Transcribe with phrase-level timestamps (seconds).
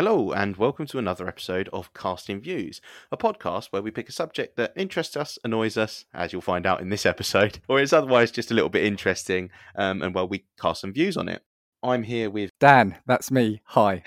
[0.00, 2.80] Hello, and welcome to another episode of Casting Views,
[3.12, 6.64] a podcast where we pick a subject that interests us, annoys us, as you'll find
[6.64, 10.28] out in this episode, or is otherwise just a little bit interesting, um, and well,
[10.28, 11.42] we cast some views on it.
[11.82, 13.60] I'm here with Dan, that's me.
[13.64, 14.02] Hi.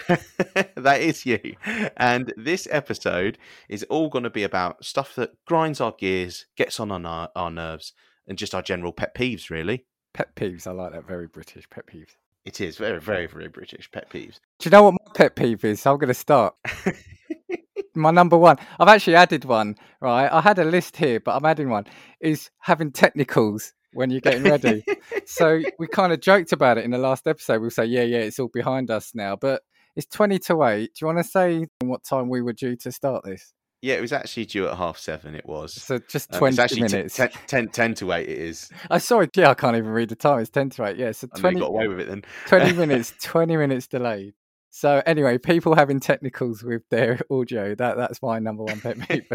[0.76, 1.56] that is you.
[1.98, 3.38] And this episode
[3.70, 7.52] is all going to be about stuff that grinds our gears, gets on our, our
[7.52, 7.94] nerves,
[8.28, 9.86] and just our general pet peeves, really.
[10.14, 10.68] Pet peeves.
[10.68, 11.08] I like that.
[11.08, 12.16] Very British pet peeves.
[12.46, 14.40] It is very, very, very British pet peeves.
[14.60, 15.86] Do you know what my pet peeve is?
[15.86, 16.56] I'm going to start.
[17.96, 18.58] my number one.
[18.80, 20.30] I've actually added one, right?
[20.32, 21.86] I had a list here, but I'm adding one.
[22.20, 24.84] Is having technicals when you're getting ready.
[25.26, 27.62] so we kind of joked about it in the last episode.
[27.62, 29.36] We'll say, yeah, yeah, it's all behind us now.
[29.36, 29.62] But
[29.96, 30.86] it's 20 to 8.
[30.86, 33.54] Do you want to say what time we were due to start this?
[33.82, 35.36] Yeah, it was actually due at half seven.
[35.36, 35.74] It was.
[35.74, 37.18] So just 20 um, minutes.
[37.18, 38.70] T- 10, 10, to 8 it is.
[38.90, 39.32] I saw it.
[39.36, 40.40] Yeah, I can't even read the time.
[40.40, 40.98] It's 10 to 8.
[40.98, 41.60] Yeah, so 20.
[41.60, 42.24] got away with it then.
[42.48, 44.36] 20 minutes, 20 minutes delayed.
[44.70, 49.28] So anyway, people having technicals with their audio, that that's my number one pet peeve.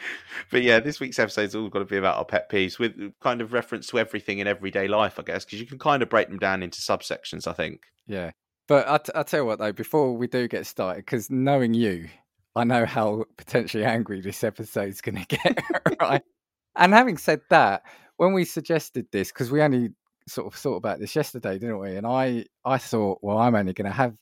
[0.50, 3.40] but yeah, this week's episode's all got to be about our pet peeves with kind
[3.40, 6.28] of reference to everything in everyday life, I guess, because you can kind of break
[6.28, 7.82] them down into subsections, I think.
[8.06, 8.30] Yeah.
[8.66, 11.74] But I t- I'll tell you what, though, before we do get started, because knowing
[11.74, 12.08] you,
[12.54, 15.58] I know how potentially angry this episode's going to get,
[16.00, 16.22] right?
[16.76, 17.82] And having said that,
[18.18, 19.90] when we suggested this, because we only
[20.26, 21.96] sort of thought about this yesterday, didn't we?
[21.96, 24.14] And I, I thought, well, I'm only going to have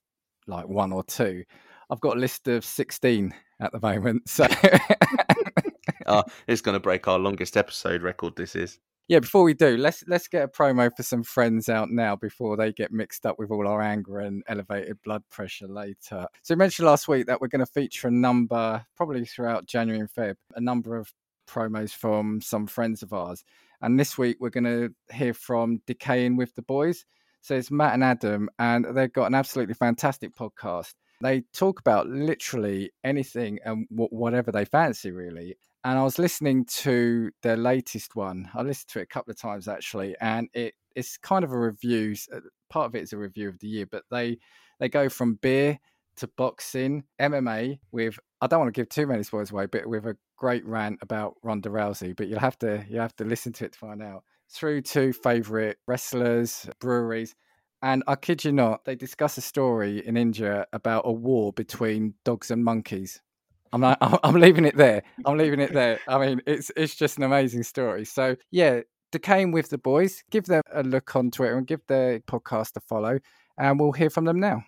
[0.47, 1.45] like one or two.
[1.91, 4.29] I've got a list of 16 at the moment.
[4.29, 4.47] So
[6.07, 8.37] oh, it's going to break our longest episode record.
[8.37, 8.79] This is.
[9.09, 12.57] Yeah, before we do, let's let's get a promo for some friends out now before
[12.57, 16.27] they get mixed up with all our anger and elevated blood pressure later.
[16.43, 20.01] So we mentioned last week that we're going to feature a number, probably throughout January
[20.01, 21.15] and Feb, a number of
[21.49, 23.45] promos from some friends of ours.
[23.81, 27.05] And this week we're going to hear from Decaying with the Boys.
[27.43, 30.95] So it's Matt and Adam, and they've got an absolutely fantastic podcast.
[31.23, 35.57] They talk about literally anything and whatever they fancy, really.
[35.87, 38.51] And I was listening to their latest one.
[38.53, 41.59] I listened to it a couple of times actually, and it it's kind of a
[41.61, 42.17] review.
[42.35, 44.39] Uh, part of it is a review of the year, but they
[44.81, 45.79] they go from beer
[46.17, 50.07] to boxing, MMA with I don't want to give too many spoilers away, but with
[50.07, 52.17] a great rant about Ronda Rousey.
[52.17, 54.25] But you'll have to you have to listen to it to find out.
[54.51, 57.37] Through to favorite wrestlers, breweries,
[57.81, 62.15] and I kid you not, they discuss a story in India about a war between
[62.25, 63.21] dogs and monkeys.
[63.73, 65.03] I'm like, I'm leaving it there.
[65.25, 66.01] I'm leaving it there.
[66.09, 68.05] I mean, it's it's just an amazing story.
[68.05, 68.81] So yeah,
[69.13, 70.23] decaying with the boys.
[70.31, 73.19] Give them a look on Twitter and give their podcast a follow,
[73.59, 74.65] and we'll hear from them now.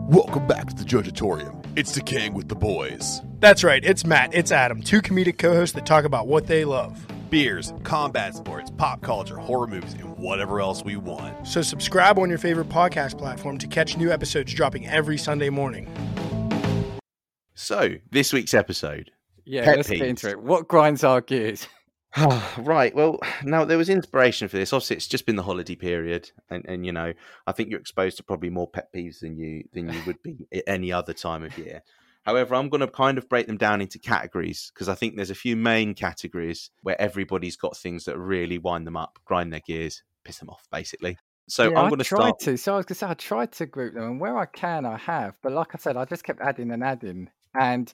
[0.00, 1.64] Welcome back to the Judgeatorium.
[1.76, 3.20] It's decaying with the boys.
[3.40, 3.84] That's right.
[3.84, 4.32] It's Matt.
[4.32, 4.80] It's Adam.
[4.80, 9.66] Two comedic co-hosts that talk about what they love beers, combat sports, pop culture, horror
[9.66, 11.46] movies, and whatever else we want.
[11.46, 15.88] So subscribe on your favorite podcast platform to catch new episodes dropping every Sunday morning.
[17.58, 19.10] So, this week's episode.
[19.44, 19.98] Yeah, Pet let's peeves.
[19.98, 20.40] get into it.
[20.40, 21.66] What grinds our gears?
[22.58, 22.94] right.
[22.94, 24.72] Well, now there was inspiration for this.
[24.72, 27.12] Obviously, it's just been the holiday period, and, and you know,
[27.48, 30.46] I think you're exposed to probably more pet peeves than you than you would be
[30.54, 31.82] at any other time of year.
[32.22, 35.30] However, I'm going to kind of break them down into categories because I think there's
[35.30, 39.62] a few main categories where everybody's got things that really wind them up, grind their
[39.66, 41.18] gears, piss them off, basically.
[41.48, 42.38] So yeah, I'm going to start.
[42.40, 42.56] To.
[42.56, 44.86] So I was going to say I tried to group them, and where I can,
[44.86, 45.34] I have.
[45.42, 47.92] But like I said, I just kept adding and adding, and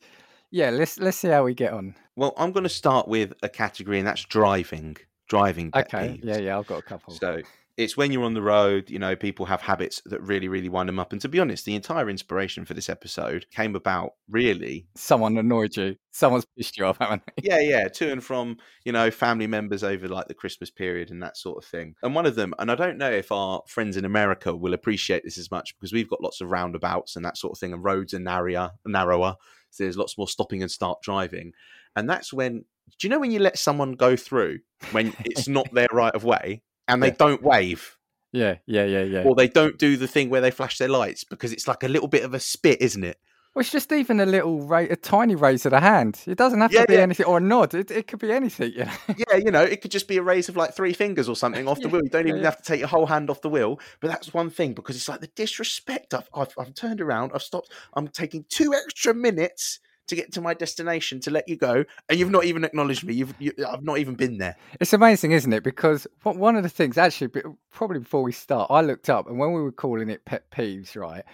[0.51, 1.95] yeah, let's let's see how we get on.
[2.17, 4.97] Well, I'm going to start with a category, and that's driving.
[5.29, 5.71] Driving.
[5.75, 6.21] okay.
[6.21, 6.25] Peeves.
[6.25, 7.15] Yeah, yeah, I've got a couple.
[7.15, 7.41] So
[7.77, 10.89] it's when you're on the road, you know, people have habits that really, really wind
[10.89, 11.13] them up.
[11.13, 14.87] And to be honest, the entire inspiration for this episode came about really.
[14.97, 15.97] Someone annoyed you.
[16.13, 17.49] Someone's pissed you off, haven't they?
[17.49, 17.89] Yeah, yeah.
[17.89, 21.59] To and from, you know, family members over like the Christmas period and that sort
[21.59, 21.97] of thing.
[22.03, 25.25] And one of them, and I don't know if our friends in America will appreciate
[25.25, 27.83] this as much because we've got lots of roundabouts and that sort of thing, and
[27.83, 29.37] roads are narrower, narrower.
[29.71, 31.53] So there's lots more stopping and start driving.
[31.97, 32.65] And that's when,
[32.99, 34.61] do you know when you let someone go through
[34.93, 36.63] when it's not their right of way?
[36.89, 37.15] And they yeah.
[37.19, 37.97] don't wave.
[38.33, 39.23] Yeah, yeah, yeah, yeah.
[39.23, 41.89] Or they don't do the thing where they flash their lights because it's like a
[41.89, 43.19] little bit of a spit, isn't it?
[43.55, 46.21] Well, it's just even a little, ra- a tiny raise of the hand.
[46.27, 47.03] It doesn't have yeah, to be yeah.
[47.03, 47.73] anything, or a nod.
[47.73, 48.73] It, it could be anything.
[48.73, 48.93] You know?
[49.17, 51.69] yeah, you know, it could just be a raise of like three fingers or something
[51.69, 52.03] off the wheel.
[52.03, 53.79] You don't even have to take your whole hand off the wheel.
[54.01, 56.13] But that's one thing because it's like the disrespect.
[56.15, 57.31] I've, I've, I've turned around.
[57.33, 57.71] I've stopped.
[57.95, 59.79] I'm taking two extra minutes
[60.09, 63.15] to get to my destination to let you go, and you've not even acknowledged me.
[63.15, 64.57] You've, you, I've not even been there.
[64.81, 65.63] It's amazing, isn't it?
[65.63, 67.31] Because one of the things, actually,
[67.71, 70.97] probably before we start, I looked up, and when we were calling it pet peeves,
[70.97, 71.25] right?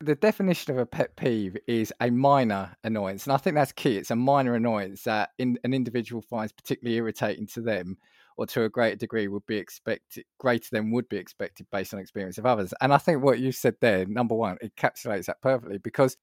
[0.00, 3.98] the definition of a pet peeve is a minor annoyance, and I think that's key.
[3.98, 7.98] It's a minor annoyance that in, an individual finds particularly irritating to them,
[8.38, 12.00] or to a greater degree would be expected greater than would be expected based on
[12.00, 12.72] experience of others.
[12.80, 16.16] And I think what you said there, number one, encapsulates that perfectly because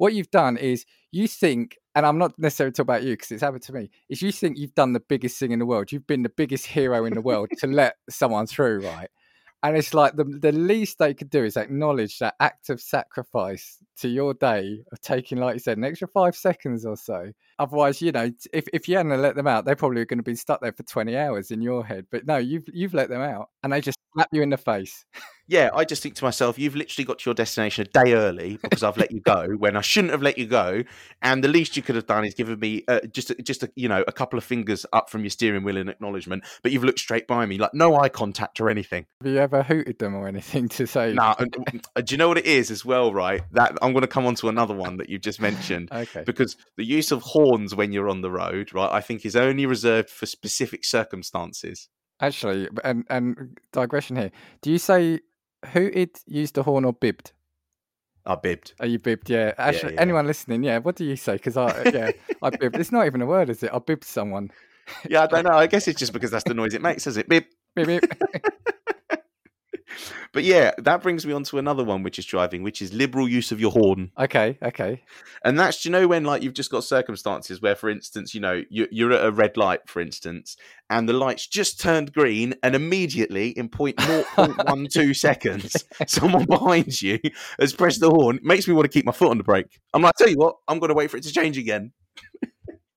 [0.00, 3.42] what you've done is you think, and I'm not necessarily talking about you because it's
[3.42, 5.92] happened to me, is you think you've done the biggest thing in the world.
[5.92, 9.10] You've been the biggest hero in the world to let someone through, right?
[9.62, 13.76] And it's like the the least they could do is acknowledge that act of sacrifice
[13.98, 17.30] to your day of taking, like you said, an extra five seconds or so.
[17.58, 20.34] Otherwise, you know, if, if you hadn't let them out, they probably going to be
[20.34, 22.06] stuck there for twenty hours in your head.
[22.10, 25.04] But no, you've you've let them out, and they just slap you in the face.
[25.50, 28.60] Yeah, I just think to myself, you've literally got to your destination a day early
[28.62, 30.84] because I've let you go when I shouldn't have let you go,
[31.22, 33.88] and the least you could have done is given me uh, just just a, you
[33.88, 36.44] know a couple of fingers up from your steering wheel in acknowledgement.
[36.62, 39.06] But you've looked straight by me, like no eye contact or anything.
[39.22, 41.14] Have you ever hooted them or anything to say?
[41.14, 41.34] No, nah,
[41.96, 43.12] uh, do you know what it is as well?
[43.12, 45.88] Right, that I'm going to come on to another one that you've just mentioned.
[45.92, 46.22] okay.
[46.24, 49.66] Because the use of horns when you're on the road, right, I think is only
[49.66, 51.88] reserved for specific circumstances.
[52.20, 54.30] Actually, and and digression here.
[54.60, 55.18] Do you say
[55.66, 57.32] hooted, used the horn, or bibbed?
[58.26, 58.74] I bibbed.
[58.80, 59.30] Are you bibbed?
[59.30, 59.54] Yeah.
[59.58, 60.02] Actually, Yeah, yeah.
[60.02, 60.78] anyone listening, yeah.
[60.78, 61.34] What do you say?
[61.34, 62.10] Because I, uh, yeah,
[62.42, 62.76] I bibbed.
[62.76, 63.70] It's not even a word, is it?
[63.72, 64.50] I bibbed someone.
[65.08, 65.52] Yeah, I don't know.
[65.52, 67.28] I guess it's just because that's the noise it makes, is it?
[67.28, 67.44] Bib.
[67.76, 68.02] Bib, bib.
[70.32, 73.28] But yeah, that brings me on to another one, which is driving, which is liberal
[73.28, 74.12] use of your horn.
[74.16, 75.02] okay, okay.
[75.44, 78.62] And that's, you know, when like you've just got circumstances where, for instance, you know,
[78.70, 80.56] you're, you're at a red light, for instance,
[80.88, 87.18] and the lights just turned green, and immediately in 0.012 seconds, someone behind you
[87.58, 88.36] has pressed the horn.
[88.36, 89.80] It makes me want to keep my foot on the brake.
[89.94, 91.90] I'm like, tell you what, I'm going to wait for it to change again.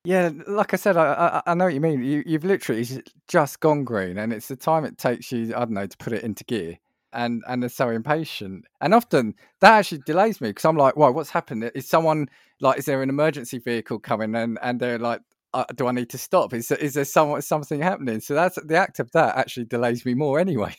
[0.05, 2.03] Yeah, like I said, I, I I know what you mean.
[2.03, 2.85] You you've literally
[3.29, 6.11] just gone green, and it's the time it takes you, I don't know, to put
[6.11, 6.77] it into gear.
[7.13, 11.11] And and they're so impatient, and often that actually delays me because I'm like, "Whoa,
[11.11, 11.71] what's happened?
[11.75, 12.27] Is someone
[12.61, 15.21] like, is there an emergency vehicle coming?" And and they're like,
[15.53, 16.53] uh, "Do I need to stop?
[16.53, 20.13] Is is there some, something happening?" So that's the act of that actually delays me
[20.15, 20.75] more anyway.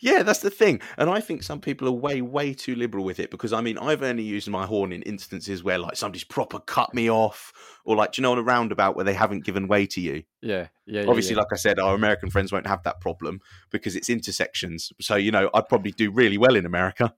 [0.00, 0.80] Yeah, that's the thing.
[0.96, 3.78] And I think some people are way, way too liberal with it because I mean,
[3.78, 7.52] I've only used my horn in instances where like somebody's proper cut me off
[7.84, 10.22] or like, do you know, on a roundabout where they haven't given way to you.
[10.42, 11.02] Yeah, yeah.
[11.02, 11.40] yeah, Obviously, yeah.
[11.40, 13.40] like I said, our American friends won't have that problem
[13.70, 14.92] because it's intersections.
[15.00, 17.14] So, you know, I'd probably do really well in America.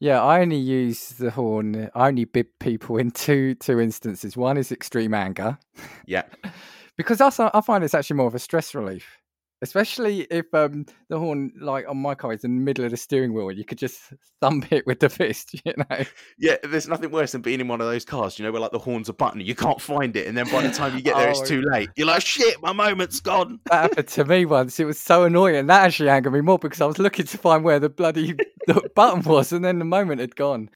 [0.00, 1.90] Yeah, I only use the horn.
[1.94, 4.36] I only bib people in two two instances.
[4.36, 5.58] One is extreme anger,
[6.06, 6.22] yeah.
[6.96, 9.18] because that's I find it's actually more of a stress relief,
[9.62, 12.96] especially if um the horn like on my car is in the middle of the
[12.96, 13.50] steering wheel.
[13.50, 14.00] You could just
[14.40, 16.04] thump it with the fist, you know.
[16.38, 18.72] Yeah, there's nothing worse than being in one of those cars, you know, where like
[18.72, 21.16] the horn's a button, you can't find it, and then by the time you get
[21.16, 21.90] there, it's Oh, too late.
[21.96, 23.60] You're like, shit, my moment's gone.
[23.66, 24.78] That happened to me once.
[24.80, 25.66] It was so annoying.
[25.66, 28.34] That actually angered me more because I was looking to find where the bloody
[28.66, 30.70] the button was, and then the moment had gone.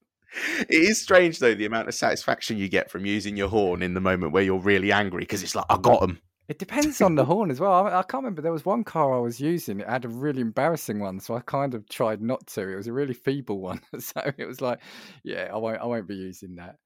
[0.61, 3.93] It is strange though the amount of satisfaction you get from using your horn in
[3.93, 6.21] the moment where you're really angry because it's like I got them.
[6.53, 7.73] It depends on the horn as well.
[7.73, 8.43] I, I can't remember.
[8.43, 9.81] There was one car I was using.
[9.81, 12.69] It had a really embarrassing one, so I kind of tried not to.
[12.69, 14.81] It was a really feeble one, so it was like,
[15.25, 15.81] yeah, I won't.
[15.81, 16.77] I won't be using that.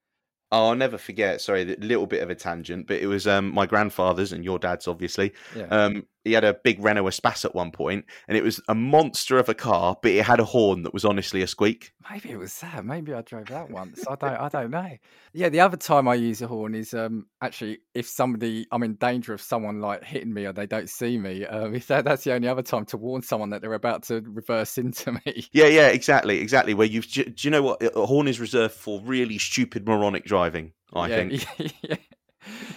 [0.52, 1.40] Oh, I'll never forget.
[1.40, 4.60] Sorry, a little bit of a tangent, but it was um, my grandfather's and your
[4.60, 5.32] dad's, obviously.
[5.56, 5.64] Yeah.
[5.64, 9.38] Um, he had a big Renault Espace at one point, and it was a monster
[9.38, 11.92] of a car, but it had a horn that was honestly a squeak.
[12.10, 12.84] Maybe it was that.
[12.84, 14.06] Maybe I drove that once.
[14.06, 14.40] I don't.
[14.40, 14.90] I don't know.
[15.32, 18.94] Yeah, the other time I use a horn is um actually if somebody I'm in
[18.94, 21.46] danger of someone like hitting me or they don't see me.
[21.46, 24.20] Um, if that, that's the only other time to warn someone that they're about to
[24.20, 25.48] reverse into me.
[25.52, 26.74] Yeah, yeah, exactly, exactly.
[26.74, 27.82] Where you've, do you know what?
[27.82, 30.72] A horn is reserved for really stupid, moronic driving.
[30.92, 31.46] I yeah, think.
[31.58, 31.96] yeah, yeah,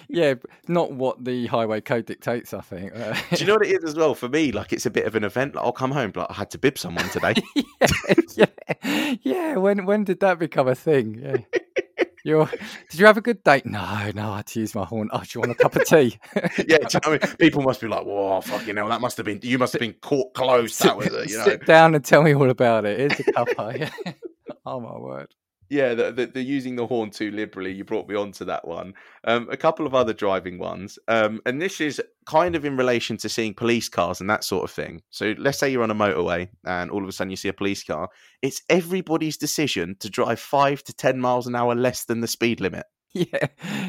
[0.10, 2.54] but not what the highway code dictates.
[2.54, 2.96] I think.
[2.96, 4.16] Uh, Do you know what it is as well?
[4.16, 5.56] For me, like it's a bit of an event.
[5.56, 7.36] Like, I'll come home, like I had to bib someone today.
[8.36, 8.46] yeah,
[8.84, 9.56] yeah, yeah.
[9.56, 11.20] When when did that become a thing?
[11.24, 11.38] Yeah.
[12.26, 12.50] You're,
[12.90, 13.66] did you have a good date?
[13.66, 14.32] No, no.
[14.32, 15.10] I had to use my horn.
[15.14, 16.20] Oh, do you want a cup of tea?
[16.36, 19.26] yeah, you know I mean, people must be like, "Whoa, fucking hell, that must have
[19.26, 21.46] been you must have been caught close." That was it, you know.
[21.46, 23.00] Sit down and tell me all about it.
[23.00, 23.80] Here's a cuppa.
[23.80, 24.14] Yeah.
[24.66, 25.34] oh my word.
[25.70, 27.72] Yeah, the, the, the using the horn too liberally.
[27.72, 28.94] You brought me on to that one.
[29.24, 33.18] Um, a couple of other driving ones, um, and this is kind of in relation
[33.18, 35.02] to seeing police cars and that sort of thing.
[35.12, 37.54] So let's say you're on a motorway and all of a sudden you see a
[37.54, 38.10] police car.
[38.42, 42.60] It's everybody's decision to drive five to ten miles an hour less than the speed
[42.60, 42.86] limit.
[43.12, 43.48] Yeah,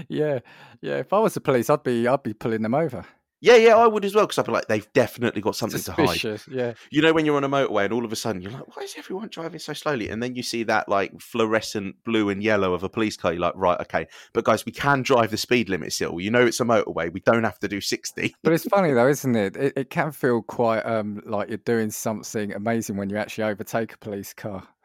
[0.08, 0.38] yeah,
[0.80, 0.96] yeah.
[0.96, 3.04] If I was the police, I'd be, I'd be pulling them over.
[3.42, 5.92] Yeah, yeah, I would as well because I'd be like, they've definitely got something to
[5.92, 6.22] hide.
[6.50, 6.74] Yeah.
[6.90, 8.82] You know, when you're on a motorway and all of a sudden you're like, why
[8.82, 10.10] is everyone driving so slowly?
[10.10, 13.32] And then you see that like fluorescent blue and yellow of a police car.
[13.32, 14.06] You're like, right, okay.
[14.34, 16.20] But guys, we can drive the speed limit still.
[16.20, 17.10] You know, it's a motorway.
[17.12, 18.34] We don't have to do 60.
[18.42, 19.56] But it's funny though, isn't it?
[19.56, 23.94] It, it can feel quite um, like you're doing something amazing when you actually overtake
[23.94, 24.66] a police car.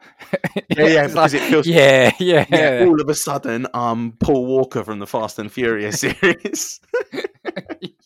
[0.76, 4.46] Yeah, yeah, It's because it feels- yeah, yeah, Yeah, all of a sudden, um, Paul
[4.46, 6.80] Walker from the Fast and Furious series.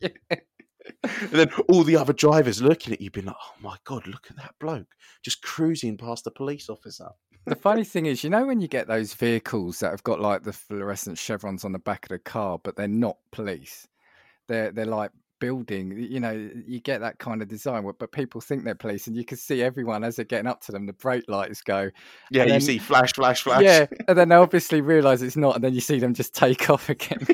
[0.03, 4.27] And then all the other drivers looking at you, being like, oh my God, look
[4.31, 4.87] at that bloke
[5.23, 7.09] just cruising past the police officer.
[7.47, 10.43] The funny thing is, you know, when you get those vehicles that have got like
[10.43, 13.89] the fluorescent chevrons on the back of the car, but they're not police.
[14.49, 15.97] They're they're like building.
[15.99, 19.25] You know, you get that kind of design, but people think they're police, and you
[19.25, 21.91] can see everyone as they're getting up to them, the brake lights go.
[22.31, 23.63] Yeah, And you then- see flash, flash, flash.
[23.63, 26.69] Yeah, and then they obviously realise it's not, and then you see them just take
[26.71, 27.27] off again.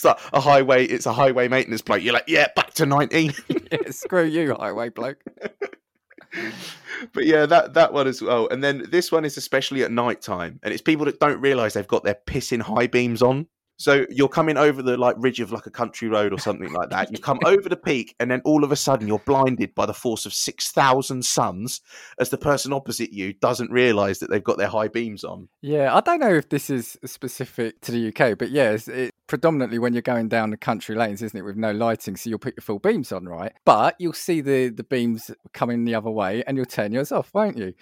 [0.00, 2.02] It's like a highway, it's a highway maintenance plate.
[2.02, 3.34] You're like, yeah, back to 19.
[3.48, 5.22] yeah, screw you, highway bloke.
[7.12, 8.48] but yeah, that that one as well.
[8.48, 11.74] And then this one is especially at night time, and it's people that don't realise
[11.74, 13.46] they've got their pissing high beams on.
[13.80, 16.90] So you're coming over the like ridge of like a country road or something like
[16.90, 17.10] that.
[17.10, 19.94] You come over the peak, and then all of a sudden you're blinded by the
[19.94, 21.80] force of six thousand suns,
[22.18, 25.48] as the person opposite you doesn't realise that they've got their high beams on.
[25.62, 29.78] Yeah, I don't know if this is specific to the UK, but yeah, it, predominantly
[29.78, 32.56] when you're going down the country lanes, isn't it, with no lighting, so you'll put
[32.56, 33.52] your full beams on, right?
[33.64, 37.32] But you'll see the the beams coming the other way, and you'll turn yours off,
[37.32, 37.72] won't you?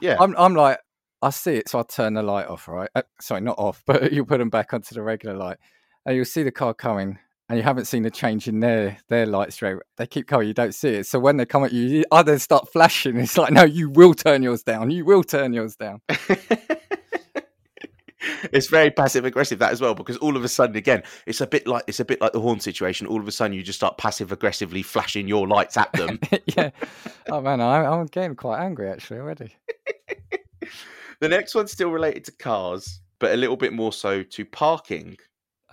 [0.00, 0.78] Yeah, I'm I'm like,
[1.20, 2.88] I see it, so I turn the light off, right?
[2.94, 5.58] Uh, sorry, not off, but you put them back onto the regular light,
[6.06, 7.18] and you'll see the car coming.
[7.50, 9.76] And you haven't seen a change in their their light straight.
[9.98, 11.06] They keep coming, you don't see it.
[11.06, 13.18] So when they come at you, you I then start flashing.
[13.18, 14.90] It's like, no, you will turn yours down.
[14.90, 16.00] You will turn yours down.
[18.52, 21.46] it's very passive aggressive that as well because all of a sudden again it's a
[21.46, 23.78] bit like it's a bit like the horn situation all of a sudden you just
[23.78, 26.18] start passive aggressively flashing your lights at them
[26.56, 26.70] yeah.
[27.28, 29.54] Oh man, I, I'm getting quite angry actually already.
[31.20, 35.16] the next one's still related to cars but a little bit more so to parking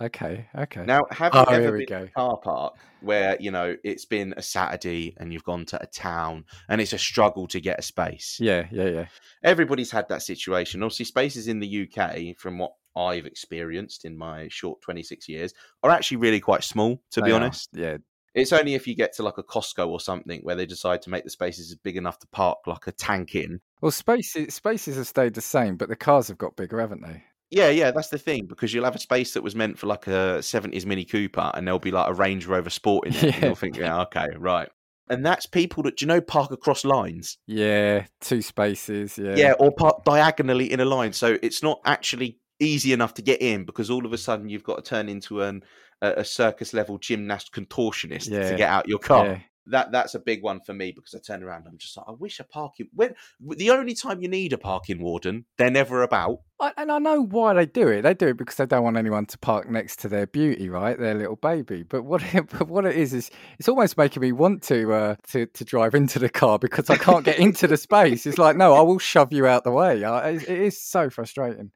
[0.00, 0.88] Okay, okay.
[0.88, 4.34] now have you Oh, ever been to a car park where you know it's been
[4.36, 7.82] a saturday and you've gone to a town and it's a struggle to get a
[7.82, 9.08] space Yeah, yeah, yeah.
[9.42, 10.82] everybody's had that situation.
[10.82, 15.90] Obviously, spaces in the UK, from what I've experienced in my short 26 years, are
[15.90, 17.70] actually really quite small, to They be are, honest.
[17.72, 17.98] Yeah,
[18.34, 21.10] It's only if you get to like a Costco or something where they decide to
[21.10, 23.60] make the spaces big enough to park like a tank in.
[23.82, 27.26] Well, spaces spaces have stayed the same, but the cars have got bigger, haven't they?
[27.52, 30.06] Yeah, yeah, that's the thing because you'll have a space that was meant for like
[30.06, 33.22] a 70s Mini Cooper and there'll be like a Range Rover Sport in it.
[33.22, 33.44] And Yeah.
[33.46, 34.68] you'll think, yeah, okay, right.
[35.10, 37.36] And that's people that, do you know, park across lines.
[37.46, 39.18] Yeah, two spaces.
[39.18, 41.12] Yeah, Yeah, or park diagonally in a line.
[41.12, 44.64] So it's not actually easy enough to get in because all of a sudden you've
[44.64, 45.62] got to turn into an,
[46.00, 49.42] a, a circus level gymnast contortionist Yeah, to get out your car.
[49.66, 51.66] That that's a big one for me because I turn around.
[51.68, 52.88] I'm just like, I wish a parking.
[52.94, 56.38] When the only time you need a parking warden, they're never about.
[56.60, 58.02] I, and I know why they do it.
[58.02, 60.98] They do it because they don't want anyone to park next to their beauty, right?
[60.98, 61.82] Their little baby.
[61.82, 65.16] But what it, but what it is is it's almost making me want to uh,
[65.28, 68.26] to to drive into the car because I can't get into the space.
[68.26, 70.02] It's like no, I will shove you out the way.
[70.04, 71.70] I, it, it is so frustrating.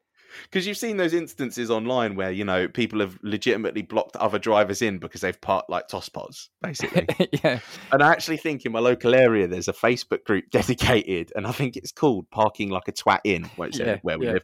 [0.45, 4.83] Because you've seen those instances online where you know people have legitimately blocked other drivers
[4.83, 7.07] in because they've parked like toss pods, basically.
[7.45, 7.59] yeah,
[7.93, 11.53] And I actually think in my local area there's a Facebook group dedicated, and I
[11.53, 14.33] think it's called "Parking Like a Twat In," won't say Yeah, where we yeah.
[14.33, 14.43] live.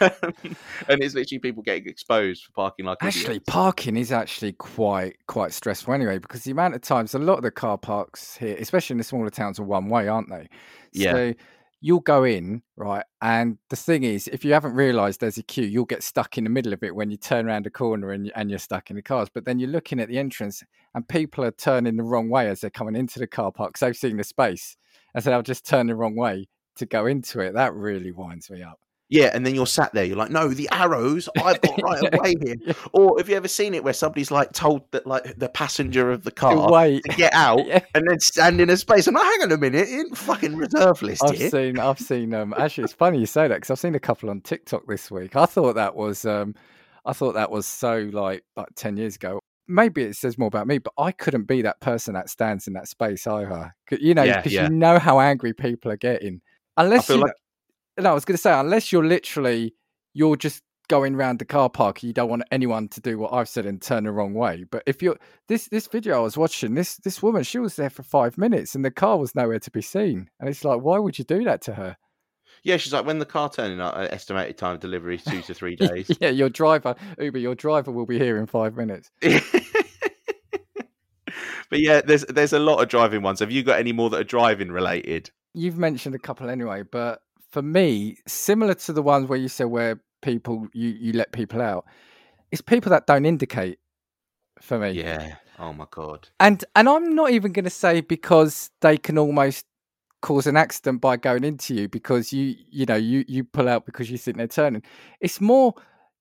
[0.22, 0.56] Um,
[0.88, 3.44] and it's literally people getting exposed for parking like Actually, idiots.
[3.48, 7.42] parking is actually quite quite stressful anyway because the amount of times a lot of
[7.42, 10.48] the car parks here, especially in the smaller towns, are one way, aren't they?
[10.92, 11.32] Yeah.
[11.86, 15.66] You'll go in right, and the thing is, if you haven't realised there's a queue,
[15.66, 18.32] you'll get stuck in the middle of it when you turn around a corner and
[18.34, 19.28] and you're stuck in the cars.
[19.32, 20.64] But then you're looking at the entrance,
[20.96, 23.76] and people are turning the wrong way as they're coming into the car park.
[23.76, 24.76] So they've seen the space,
[25.14, 27.54] and so they'll just turn the wrong way to go into it.
[27.54, 28.80] That really winds me up.
[29.08, 32.34] Yeah, and then you're sat there, you're like, no, the arrows, I've got right away
[32.44, 32.56] here.
[32.60, 32.72] yeah.
[32.92, 36.24] Or have you ever seen it where somebody's like told that like the passenger of
[36.24, 37.04] the car Wait.
[37.04, 37.80] to get out Yeah.
[37.94, 39.06] and then stand in a space?
[39.06, 41.50] I'm like, hang on a minute, in fucking reserve list I've here.
[41.50, 42.34] seen, I've seen.
[42.34, 45.08] Um, actually, it's funny you say that because I've seen a couple on TikTok this
[45.10, 45.36] week.
[45.36, 46.54] I thought that was, um,
[47.04, 49.38] I thought that was so like like ten years ago.
[49.68, 52.72] Maybe it says more about me, but I couldn't be that person that stands in
[52.74, 53.74] that space either.
[53.90, 54.64] You know, because yeah.
[54.64, 56.40] you know how angry people are getting.
[56.76, 57.32] Unless feel you, like-
[57.98, 59.74] no, I was going to say unless you're literally
[60.14, 63.48] you're just going around the car park, you don't want anyone to do what I've
[63.48, 64.64] said and turn the wrong way.
[64.70, 67.90] But if you're this this video I was watching, this this woman, she was there
[67.90, 70.30] for five minutes and the car was nowhere to be seen.
[70.40, 71.96] And it's like, why would you do that to her?
[72.62, 75.42] Yeah, she's like, when the car turning out, uh, estimated time of delivery is two
[75.42, 76.10] to three days.
[76.20, 79.10] yeah, your driver, Uber, your driver will be here in five minutes.
[79.20, 79.40] but
[81.72, 83.40] yeah, there's there's a lot of driving ones.
[83.40, 85.30] Have you got any more that are driving related?
[85.54, 89.66] You've mentioned a couple anyway, but for me, similar to the ones where you said
[89.66, 91.84] where people you you let people out,
[92.50, 93.78] it's people that don't indicate
[94.60, 94.90] for me.
[94.90, 95.36] Yeah.
[95.58, 96.28] Oh my god.
[96.40, 99.66] And and I'm not even going to say because they can almost
[100.22, 103.86] cause an accident by going into you because you you know you you pull out
[103.86, 104.82] because you think they're turning.
[105.20, 105.74] It's more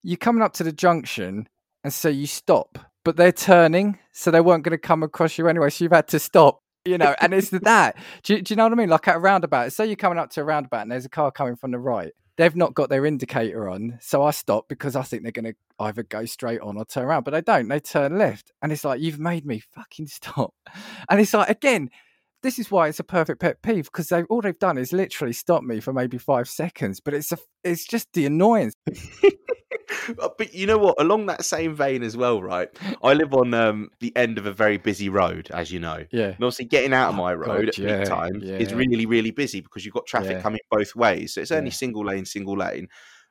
[0.04, 1.48] you're coming up to the junction
[1.84, 5.48] and so you stop, but they're turning, so they weren't going to come across you
[5.48, 5.70] anyway.
[5.70, 6.62] So you've had to stop.
[6.86, 7.98] You know, and it's that.
[8.24, 8.90] Do, do you know what I mean?
[8.90, 11.32] Like at a roundabout, say you're coming up to a roundabout and there's a car
[11.32, 13.98] coming from the right they've not got their indicator on.
[14.02, 17.06] So I stop because I think they're going to either go straight on or turn
[17.06, 17.68] around, but they don't.
[17.68, 18.52] They turn left.
[18.62, 20.54] And it's like, you've made me fucking stop.
[21.10, 21.90] And it's like, again,
[22.44, 25.34] this is why it's a perfect pet peeve because they all they've done is literally
[25.34, 28.76] stop me for maybe five seconds, but it's a, it's just the annoyance.
[30.38, 30.96] But you know what?
[31.00, 32.70] Along that same vein as well, right?
[33.04, 36.06] I live on um, the end of a very busy road, as you know.
[36.12, 36.26] Yeah.
[36.28, 39.06] And obviously, getting out of Oh, my road God, at yeah, peak time is really,
[39.06, 40.42] really busy because you've got traffic Yeah.
[40.42, 41.34] coming both ways.
[41.34, 41.74] So it's only Yeah.
[41.76, 42.88] single lane, single lane.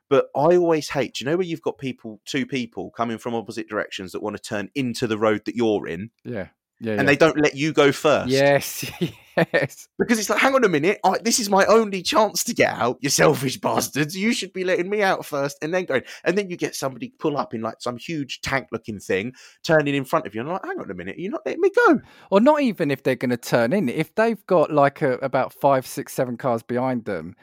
[0.09, 3.33] But I always hate, do you know, where you've got people, two people coming from
[3.33, 6.49] opposite directions that want to turn into the road that you're in, Yeah.
[6.79, 6.93] Yeah.
[6.93, 7.05] and yeah.
[7.05, 8.29] they don't let you go first.
[8.29, 8.89] Yes.
[9.37, 9.87] yes.
[9.97, 12.73] Because it's like, hang on a minute, I, this is my only chance to get
[12.73, 14.15] out, you selfish bastards.
[14.15, 16.03] You should be letting me out first and then going.
[16.23, 19.95] And then you get somebody pull up in like some huge tank looking thing, turning
[19.95, 20.41] in front of you.
[20.41, 22.01] And I'm like, hang on a minute, you're not letting me go.
[22.29, 23.87] Or not even if they're going to turn in.
[23.89, 27.35] If they've got like a, about five, six, seven cars behind them,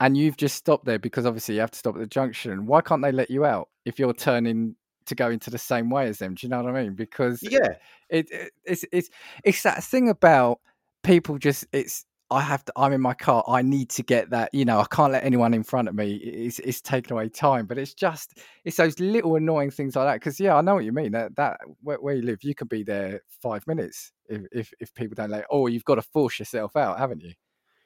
[0.00, 2.64] and you've just stopped there because obviously you have to stop at the junction.
[2.64, 6.08] Why can't they let you out if you're turning to go into the same way
[6.08, 6.34] as them?
[6.34, 6.94] Do you know what I mean?
[6.94, 7.74] Because Yeah.
[8.08, 9.10] it, it it's it's
[9.44, 10.60] it's that thing about
[11.02, 14.50] people just it's I have to I'm in my car I need to get that
[14.52, 17.66] you know I can't let anyone in front of me it's it's taking away time
[17.66, 20.84] but it's just it's those little annoying things like that because yeah I know what
[20.84, 24.42] you mean that that where, where you live you could be there five minutes if
[24.52, 27.32] if, if people don't let or you've got to force yourself out haven't you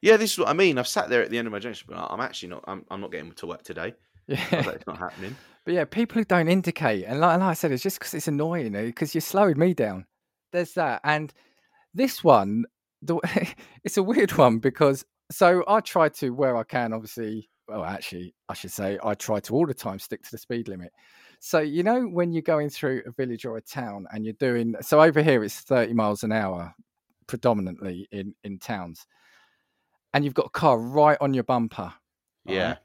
[0.03, 0.77] Yeah, this is what I mean.
[0.79, 1.79] I've sat there at the end of my journey.
[1.89, 3.95] but I'm actually not, I'm, I'm not getting to work today.
[4.29, 5.35] Yeah it's not happening.
[5.65, 8.29] But yeah, people who don't indicate, and like, like I said, it's just because it's
[8.29, 10.05] annoying, eh, because you're slowing me down.
[10.53, 11.33] There's that, and
[11.95, 12.65] this one,
[13.03, 13.19] the
[13.85, 17.49] it's a weird one because so I try to where I can, obviously.
[17.67, 20.69] Well, actually, I should say I try to all the time stick to the speed
[20.69, 20.93] limit.
[21.41, 24.75] So you know when you're going through a village or a town and you're doing
[24.83, 26.75] so over here it's 30 miles an hour
[27.27, 29.07] predominantly in in towns,
[30.13, 31.93] and you've got a car right on your bumper.
[32.69, 32.79] right?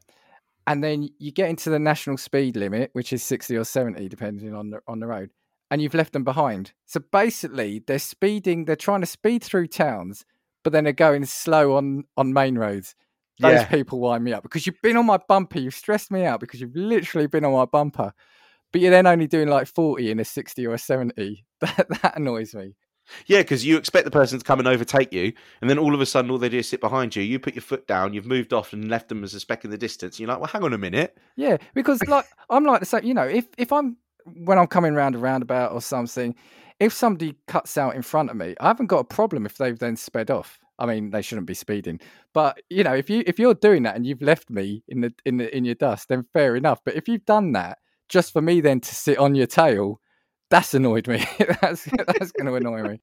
[0.70, 4.54] And then you get into the national speed limit, which is sixty or seventy, depending
[4.56, 5.32] on the on the road,
[5.72, 6.72] and you've left them behind.
[6.86, 8.66] So basically, they're speeding.
[8.66, 10.26] They're trying to speed through towns,
[10.64, 12.96] but then they're going slow on on main roads.
[13.40, 13.66] Those Yeah.
[13.66, 15.60] people wind me up because you've been on my bumper.
[15.60, 18.14] You've stressed me out because you've literally been on my bumper,
[18.72, 21.46] but you're then only doing like forty in a sixty or a seventy.
[21.62, 22.76] That that annoys me.
[23.26, 26.02] Yeah, because you expect the person to come and overtake you, and then all of
[26.02, 27.24] a sudden, all they do is sit behind you.
[27.24, 29.72] You put your foot down, you've moved off and left them as a speck in
[29.72, 30.16] the distance.
[30.16, 31.18] And you're like, well, hang on a minute.
[31.36, 33.04] Yeah, because like I'm like the same.
[33.04, 36.36] You know, if if I'm when I'm coming round a roundabout or something,
[36.80, 39.78] if somebody cuts out in front of me, I haven't got a problem if they've
[39.78, 40.60] then sped off.
[40.78, 42.00] I mean, they shouldn't be speeding,
[42.34, 45.14] but you know, if you if you're doing that and you've left me in the
[45.26, 46.80] in the in your dust, then fair enough.
[46.86, 50.02] But if you've done that just for me then to sit on your tail,
[50.50, 51.24] that's annoyed me.
[51.62, 53.00] that's that's going to annoy me.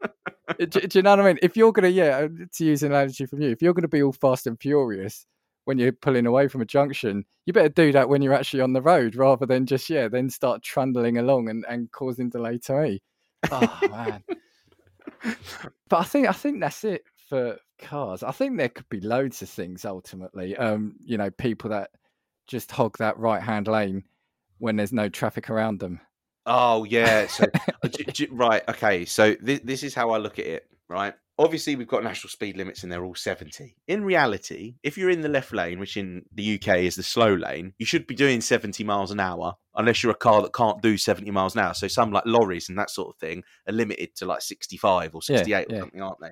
[0.59, 1.39] do, do you know what I mean?
[1.43, 3.89] If you're going to, yeah, to use an analogy from you, if you're going to
[3.89, 5.27] be all fast and furious
[5.65, 8.73] when you're pulling away from a junction, you better do that when you're actually on
[8.73, 12.73] the road rather than just, yeah, then start trundling along and, and causing delay to
[12.83, 13.03] me.
[13.51, 14.23] Oh, man.
[15.89, 18.23] but I think I think that's it for cars.
[18.23, 20.57] I think there could be loads of things ultimately.
[20.57, 21.91] Um, you know, people that
[22.47, 24.05] just hog that right hand lane
[24.59, 26.01] when there's no traffic around them.
[26.47, 27.27] Oh yeah.
[27.27, 27.45] So
[27.83, 29.05] uh, j- j- right, okay.
[29.05, 30.69] So this this is how I look at it.
[30.89, 31.15] Right.
[31.39, 33.77] Obviously, we've got national speed limits, and they're all seventy.
[33.89, 37.35] In reality, if you're in the left lane, which in the UK is the slow
[37.35, 40.81] lane, you should be doing seventy miles an hour, unless you're a car that can't
[40.81, 41.75] do seventy miles an hour.
[41.75, 45.21] So some like lorries and that sort of thing are limited to like sixty-five or
[45.29, 45.81] Yeah, sixty-eight or yeah.
[45.81, 46.31] something, aren't they?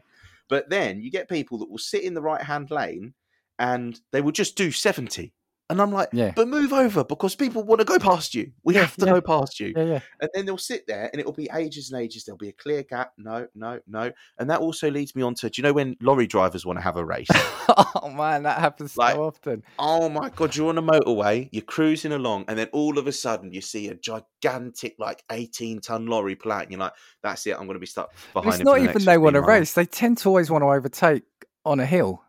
[0.49, 3.13] But then you get people that will sit in the right-hand lane,
[3.59, 5.35] and they will just do seventy.
[5.71, 6.33] And I'm like, Yeah.
[6.37, 8.53] but move over because people want to go past you.
[8.65, 9.13] We have to yeah.
[9.15, 9.73] go past you.
[9.75, 10.01] Yeah.
[10.21, 12.25] And then they'll sit there and it'll be ages and ages.
[12.25, 13.13] There'll be a clear gap.
[13.17, 14.13] No, no, no.
[14.39, 16.83] And that also leads me on to do you know when lorry drivers want to
[16.83, 17.29] have a race?
[17.69, 19.63] oh man, that happens Like- so often.
[19.79, 23.13] oh my God, you're on a motorway, you're cruising along, and then all of a
[23.13, 27.47] sudden you see a gigantic, like 18 ton lorry pull out, and you're like, that's
[27.47, 29.73] it, I'm going to be stuck But behind it's not even they want to race.
[29.73, 31.23] They tend to always want to overtake
[31.65, 32.23] on a hill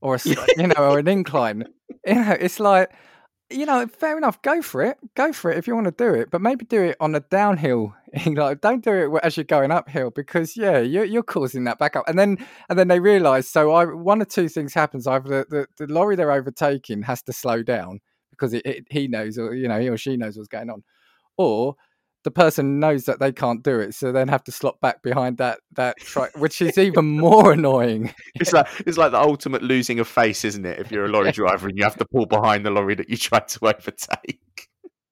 [0.00, 0.18] or a,
[0.56, 1.64] you know, or an incline.
[2.06, 2.90] You know, it's like
[3.50, 4.42] you know, fair enough.
[4.42, 4.98] Go for it.
[5.14, 7.20] Go for it if you want to do it, but maybe do it on a
[7.20, 7.94] downhill.
[8.26, 12.06] like, don't do it as you're going uphill because yeah, you're you're causing that backup.
[12.08, 13.48] And then and then they realise.
[13.48, 15.06] So I one or two things happens.
[15.06, 19.08] Either the, the, the lorry they're overtaking has to slow down because it, it, he
[19.08, 20.84] knows, or you know, he or she knows what's going on,
[21.36, 21.74] or
[22.28, 25.38] the person knows that they can't do it, so then have to slot back behind
[25.38, 28.12] that that truck, which is even more annoying.
[28.34, 30.78] It's like it's like the ultimate losing of face, isn't it?
[30.78, 33.16] If you're a lorry driver and you have to pull behind the lorry that you
[33.16, 34.68] tried to overtake.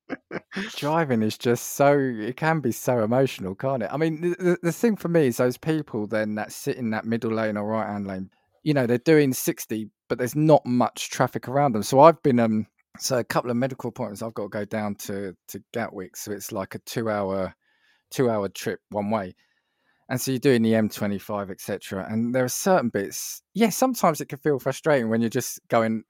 [0.76, 3.88] Driving is just so it can be so emotional, can't it?
[3.90, 7.07] I mean, the, the thing for me is those people then that sit in that
[7.07, 8.29] middle lane or right hand lane.
[8.62, 11.83] You know, they're doing sixty, but there's not much traffic around them.
[11.83, 12.66] So I've been um
[12.98, 16.32] so a couple of medical appointments I've got to go down to to Gatwick, so
[16.32, 17.54] it's like a two hour
[18.11, 19.35] two hour trip one way.
[20.09, 22.06] And so you're doing the M25, etc.
[22.09, 26.04] And there are certain bits, yeah, sometimes it can feel frustrating when you're just going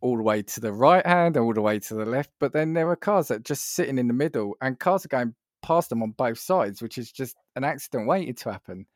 [0.00, 2.30] all the way to the right hand and all the way to the left.
[2.38, 5.08] But then there are cars that are just sitting in the middle and cars are
[5.08, 8.86] going past them on both sides, which is just an accident waiting to happen.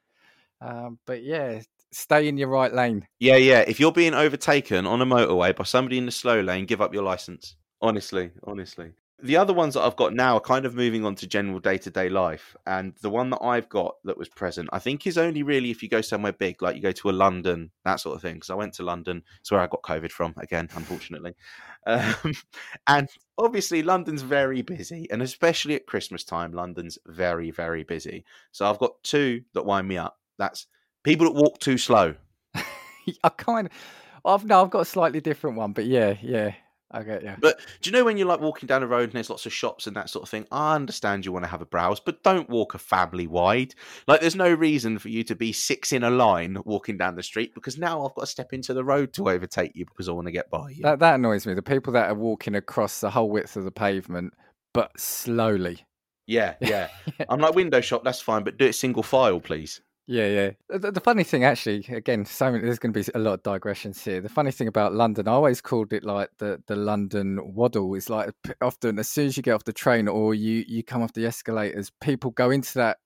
[0.60, 3.06] Um, but yeah, stay in your right lane.
[3.20, 3.60] Yeah, yeah.
[3.60, 6.92] If you're being overtaken on a motorway by somebody in the slow lane, give up
[6.92, 7.56] your license.
[7.80, 8.92] Honestly, honestly.
[9.24, 11.78] The other ones that I've got now are kind of moving on to general day
[11.78, 12.56] to day life.
[12.66, 15.80] And the one that I've got that was present, I think, is only really if
[15.80, 18.34] you go somewhere big, like you go to a London, that sort of thing.
[18.34, 21.34] Because I went to London, it's where I got COVID from, again, unfortunately.
[21.84, 22.34] Um,
[22.86, 25.08] and obviously, London's very busy.
[25.10, 28.24] And especially at Christmas time, London's very, very busy.
[28.52, 30.16] So I've got two that wind me up.
[30.38, 30.68] That's
[31.02, 32.14] People that walk too slow.
[32.54, 33.72] I kind of,
[34.24, 36.54] I've no, I've got a slightly different one, but yeah, yeah,
[36.92, 37.34] I get you.
[37.40, 39.52] But do you know when you're like walking down the road and there's lots of
[39.52, 40.46] shops and that sort of thing?
[40.52, 43.74] I understand you want to have a browse, but don't walk a family wide.
[44.06, 47.22] Like, there's no reason for you to be six in a line walking down the
[47.22, 50.12] street because now I've got to step into the road to overtake you because I
[50.12, 50.82] want to get by you.
[50.82, 51.54] That that annoys me.
[51.54, 54.34] The people that are walking across the whole width of the pavement,
[54.74, 55.84] but slowly.
[56.26, 56.88] Yeah, yeah.
[57.28, 58.04] I'm like window shop.
[58.04, 59.80] That's fine, but do it single file, please.
[60.06, 60.50] Yeah, yeah.
[60.68, 64.02] The, the, funny thing, actually, again, so there's going to be a lot of digressions
[64.02, 64.20] here.
[64.20, 67.94] The funny thing about London, I always called it like the, the London waddle.
[67.94, 71.02] Is like often as soon as you get off the train or you you come
[71.02, 72.98] off the escalators, people go into that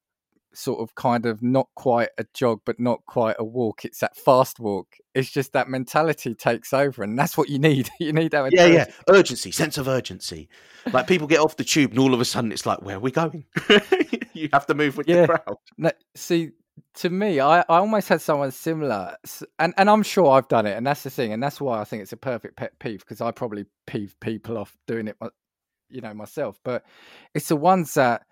[0.57, 3.85] sort of kind of not quite a jog, but not quite a walk.
[3.85, 4.97] It's that fast walk.
[5.15, 7.91] It's just that mentality takes over, and that's what you need.
[8.01, 8.53] you need that.
[8.53, 8.87] Yeah, yeah.
[9.09, 10.49] Urgency, sense of urgency.
[10.93, 13.01] Like people get off the tube, and all of a sudden, it's like, where are
[13.01, 13.45] we going?
[14.33, 15.23] you have to move with yeah.
[15.23, 15.57] the crowd.
[15.77, 16.53] No, see,
[16.95, 19.17] to me, I, I almost had someone similar,
[19.59, 21.85] and and I'm sure I've done it, and that's the thing, and that's why I
[21.85, 25.17] think it's a perfect pet peeve because I probably peeve people off doing it,
[25.91, 26.59] you know, myself.
[26.65, 26.85] But
[27.35, 28.23] it's the ones that,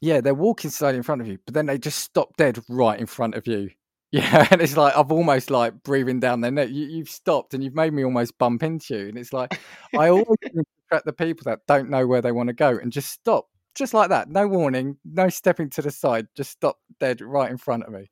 [0.00, 2.98] yeah, they're walking slowly in front of you, but then they just stop dead right
[2.98, 3.70] in front of you.
[4.14, 6.68] Yeah, and it's like I've almost like breathing down their neck.
[6.70, 9.58] You, have stopped, and you've made me almost bump into you, and it's like
[9.98, 10.26] I always
[10.86, 13.94] attract the people that don't know where they want to go and just stop just
[13.94, 14.28] like that.
[14.28, 18.10] No warning, no stepping to the side, just stop dead right in front of me.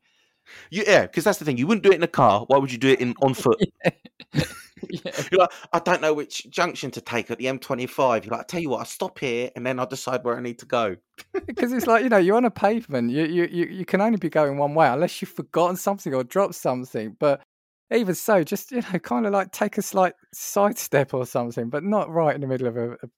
[0.71, 1.57] You, yeah, because that's the thing.
[1.57, 2.45] You wouldn't do it in a car.
[2.47, 3.61] Why would you do it in on foot?
[4.89, 5.11] yeah.
[5.31, 8.25] You're like, I don't know which junction to take at the M25.
[8.25, 10.41] You're like, I tell you what, I'll stop here and then I'll decide where I
[10.41, 10.95] need to go.
[11.45, 13.11] because it's like you know, you're on a pavement.
[13.11, 16.23] You, you you you can only be going one way unless you've forgotten something or
[16.23, 17.15] dropped something.
[17.19, 17.41] But
[17.91, 21.83] even so, just you know, kind of like take a slight sidestep or something, but
[21.83, 23.09] not right in the middle of a, a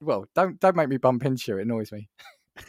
[0.00, 1.58] well, don't don't make me bump into you.
[1.58, 2.08] It annoys me.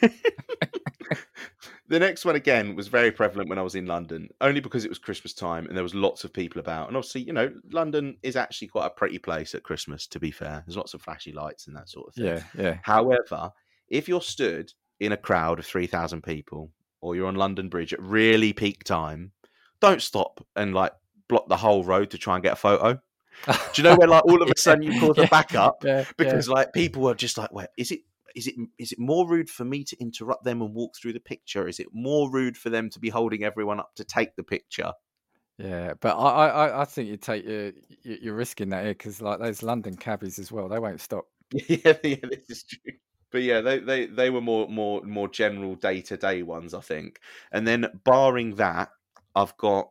[1.88, 4.88] the next one again was very prevalent when I was in London, only because it
[4.88, 6.88] was Christmas time and there was lots of people about.
[6.88, 10.06] And obviously, you know, London is actually quite a pretty place at Christmas.
[10.08, 12.24] To be fair, there's lots of flashy lights and that sort of thing.
[12.24, 12.78] Yeah, yeah.
[12.82, 13.50] However,
[13.88, 17.92] if you're stood in a crowd of three thousand people, or you're on London Bridge
[17.92, 19.32] at really peak time,
[19.80, 20.92] don't stop and like
[21.28, 22.98] block the whole road to try and get a photo.
[23.46, 26.04] Do you know where like all of a sudden you cause yeah, a backup yeah,
[26.16, 26.54] because yeah.
[26.54, 28.00] like people are just like, "Wait, is it
[28.34, 31.20] is it is it more rude for me to interrupt them and walk through the
[31.20, 31.68] picture?
[31.68, 34.92] Is it more rude for them to be holding everyone up to take the picture?"
[35.58, 39.20] Yeah, but I I, I think you take uh, your you're risking that here because
[39.20, 41.26] like those London cabbies as well, they won't stop.
[41.52, 42.92] yeah, yeah, this is true.
[43.30, 46.80] But yeah, they, they, they were more more more general day to day ones, I
[46.80, 47.18] think.
[47.50, 48.90] And then barring that,
[49.34, 49.90] I've got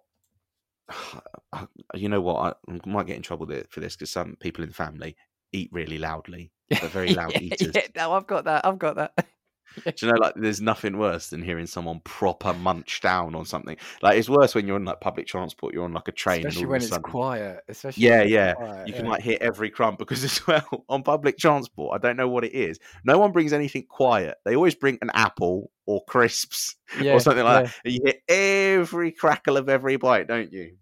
[1.93, 2.57] you know what?
[2.67, 5.15] I might get in trouble for this because some people in the family
[5.51, 6.51] eat really loudly.
[6.69, 7.71] They're very loud yeah, eaters.
[7.75, 8.65] Yeah, no, I've got that.
[8.65, 9.27] I've got that.
[9.75, 13.77] Do you know, like, there's nothing worse than hearing someone proper munch down on something.
[14.01, 15.73] Like, it's worse when you're on like public transport.
[15.73, 17.61] You're on like a train, especially when it's sudden, quiet.
[17.67, 18.53] Especially yeah, yeah.
[18.53, 22.17] Quiet, you can like hear every crumb because as well on public transport, I don't
[22.17, 22.79] know what it is.
[23.03, 24.35] No one brings anything quiet.
[24.45, 27.75] They always bring an apple or crisps yeah, or something like that.
[27.83, 30.75] And you hear every crackle of every bite, don't you?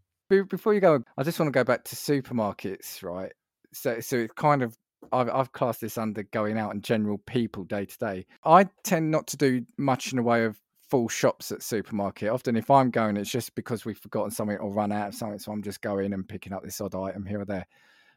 [0.49, 3.31] Before you go, I just want to go back to supermarkets, right?
[3.73, 4.77] So, so it's kind of
[5.11, 8.25] I've, I've classed this under going out and general people day to day.
[8.45, 12.29] I tend not to do much in the way of full shops at supermarket.
[12.29, 15.39] Often, if I'm going, it's just because we've forgotten something or run out of something.
[15.39, 17.65] So I'm just going and picking up this odd item here or there.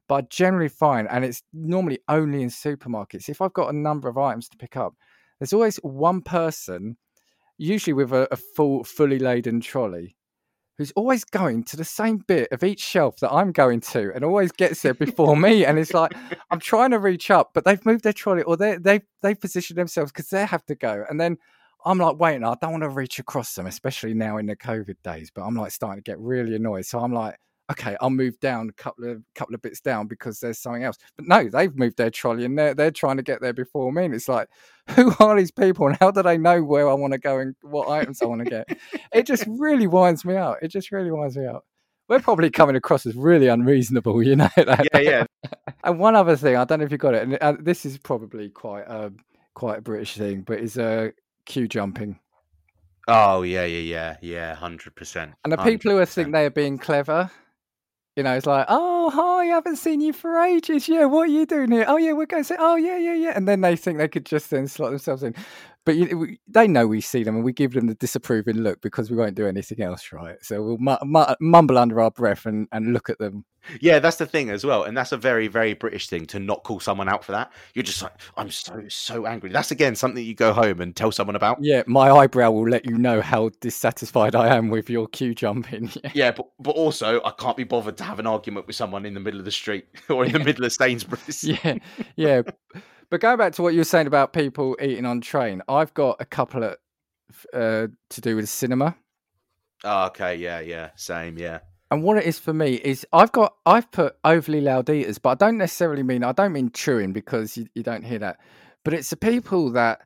[0.08, 4.08] But I generally find, and it's normally only in supermarkets, if I've got a number
[4.08, 4.94] of items to pick up,
[5.38, 6.96] there's always one person,
[7.56, 10.16] usually with a, a full, fully laden trolley,
[10.76, 14.24] who's always going to the same bit of each shelf that I'm going to and
[14.24, 15.64] always gets there before me.
[15.64, 16.12] And it's like,
[16.50, 19.78] I'm trying to reach up, but they've moved their trolley or they, they've, they've positioned
[19.78, 21.04] themselves because they have to go.
[21.08, 21.38] And then
[21.84, 22.44] I'm like waiting.
[22.44, 25.30] I don't want to reach across them, especially now in the COVID days.
[25.32, 26.86] But I'm like starting to get really annoyed.
[26.86, 27.36] So I'm like,
[27.70, 30.96] okay, I'll move down a couple of couple of bits down because there's something else.
[31.16, 34.04] But no, they've moved their trolley and they're they're trying to get there before me.
[34.04, 34.48] And it's like,
[34.90, 37.54] who are these people and how do they know where I want to go and
[37.62, 38.78] what items I want to get?
[39.12, 40.58] it just really winds me out.
[40.62, 41.64] It just really winds me out.
[42.06, 44.50] We're probably coming across as really unreasonable, you know.
[44.56, 45.24] yeah, yeah.
[45.82, 47.96] and one other thing, I don't know if you got it, and uh, this is
[47.96, 49.10] probably quite a
[49.54, 51.10] quite a British thing, but is uh,
[51.46, 52.18] queue jumping.
[53.08, 55.32] Oh yeah, yeah, yeah, yeah, hundred percent.
[55.44, 57.30] And the people who think they are being clever,
[58.16, 60.88] you know, it's like, oh, hi, I haven't seen you for ages.
[60.88, 61.84] Yeah, what are you doing here?
[61.88, 63.32] Oh, yeah, we're going to say, oh, yeah, yeah, yeah.
[63.34, 65.34] And then they think they could just then slot themselves in.
[65.84, 68.80] But you, we, they know we see them and we give them the disapproving look
[68.80, 70.36] because we won't do anything else, right?
[70.42, 73.44] So we'll mu- mu- mumble under our breath and, and look at them
[73.80, 76.64] yeah, that's the thing as well, and that's a very, very British thing to not
[76.64, 77.52] call someone out for that.
[77.74, 79.50] You're just like, I'm so, so angry.
[79.50, 81.58] That's again something you go home and tell someone about.
[81.60, 85.90] Yeah, my eyebrow will let you know how dissatisfied I am with your queue jumping.
[86.14, 89.14] yeah, but but also I can't be bothered to have an argument with someone in
[89.14, 91.44] the middle of the street or in the middle of Sainsbury's.
[91.64, 91.78] yeah,
[92.16, 92.42] yeah.
[93.10, 96.16] But going back to what you were saying about people eating on train, I've got
[96.20, 96.76] a couple of
[97.52, 98.96] uh, to do with cinema.
[99.82, 101.60] Oh, okay, yeah, yeah, same, yeah.
[101.90, 105.30] And what it is for me is I've got I've put overly loud eaters, but
[105.30, 108.38] I don't necessarily mean I don't mean chewing because you, you don't hear that.
[108.84, 110.00] But it's the people that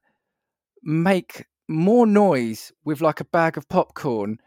[0.82, 4.38] make more noise with like a bag of popcorn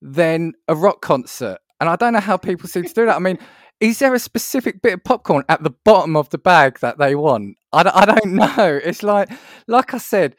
[0.00, 1.58] than a rock concert.
[1.80, 3.16] And I don't know how people seem to do that.
[3.16, 3.38] I mean,
[3.80, 7.14] is there a specific bit of popcorn at the bottom of the bag that they
[7.14, 7.56] want?
[7.72, 8.80] I, I don't know.
[8.82, 9.30] It's like,
[9.66, 10.36] like I said,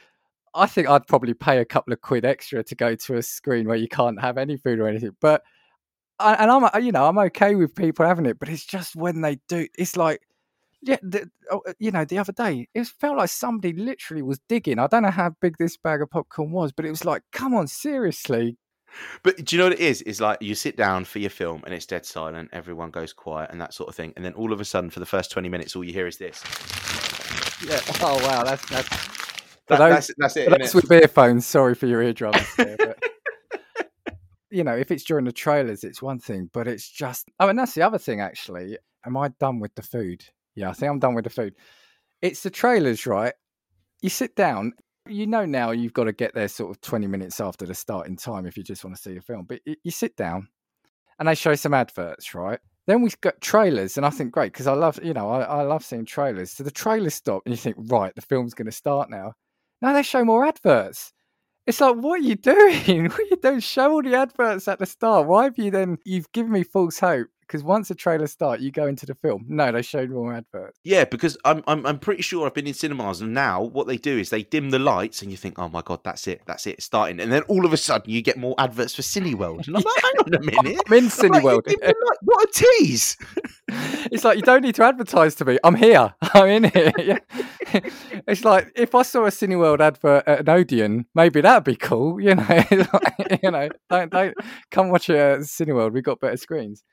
[0.56, 3.68] I think I'd probably pay a couple of quid extra to go to a screen
[3.68, 5.16] where you can't have any food or anything.
[5.22, 5.44] But
[6.20, 9.38] and I'm you know I'm okay with people having it, but it's just when they
[9.48, 10.22] do, it's like
[10.82, 14.80] yeah, the, oh, you know, the other day it felt like somebody literally was digging.
[14.80, 17.54] I don't know how big this bag of popcorn was, but it was like, come
[17.54, 18.58] on, seriously.
[19.24, 20.02] But do you know what it is?
[20.04, 23.52] Is like you sit down for your film and it's dead silent, everyone goes quiet
[23.52, 25.50] and that sort of thing, and then all of a sudden, for the first twenty
[25.50, 26.44] minutes, all you hear is this.
[27.66, 27.80] Yeah.
[28.02, 28.90] Oh wow, that's that's.
[29.68, 30.50] That, those, that's, that's it.
[30.50, 31.46] That's with earphones.
[31.46, 32.38] Sorry for your eardrums.
[32.56, 33.04] There, but
[34.50, 37.30] you know, if it's during the trailers, it's one thing, but it's just.
[37.40, 38.78] Oh, and that's the other thing, actually.
[39.06, 40.24] Am I done with the food?
[40.56, 41.56] Yeah, I think I'm done with the food.
[42.22, 43.34] It's the trailers, right?
[44.02, 44.74] You sit down,
[45.10, 48.18] you know now you've got to get there sort of 20 minutes after the starting
[48.18, 49.46] time if you just want to see a film.
[49.46, 50.48] But you sit down
[51.20, 52.60] and they show some adverts, right?
[52.86, 55.62] Then we've got trailers, and I think great because I love, you know, I, I
[55.64, 56.52] love seeing trailers.
[56.52, 59.34] So the trailers stop, and you think, right, the film's going to start now.
[59.82, 61.12] Now they show more adverts.
[61.66, 63.10] It's like, what are you doing?
[63.10, 63.60] What are you doing?
[63.60, 65.28] Show all the adverts at the start.
[65.28, 65.98] Why have you then?
[66.06, 69.46] You've given me false hope because once the trailer starts, you go into the film.
[69.48, 70.80] No, they showed more adverts.
[70.84, 73.98] Yeah, because I'm, I'm I'm pretty sure I've been in cinemas and now what they
[73.98, 76.68] do is they dim the lights and you think, oh my god, that's it, that's
[76.68, 79.68] it, it's starting, and then all of a sudden you get more adverts for Cineworld,
[79.68, 81.68] and I'm like, hang on a minute, I'm in Cineworld.
[81.68, 83.18] Like, what a tease!
[83.70, 85.58] it's like you don't need to advertise to me.
[85.64, 86.14] I'm here.
[86.34, 86.92] I'm in here.
[86.98, 87.20] Yeah.
[88.28, 92.22] it's like if I saw a Cineworld advert at an Odeon, maybe that'd be cool.
[92.22, 92.64] You know,
[93.44, 94.36] you know, don't don't
[94.72, 95.94] come watch a Cineworld.
[95.94, 96.84] We've got better screens.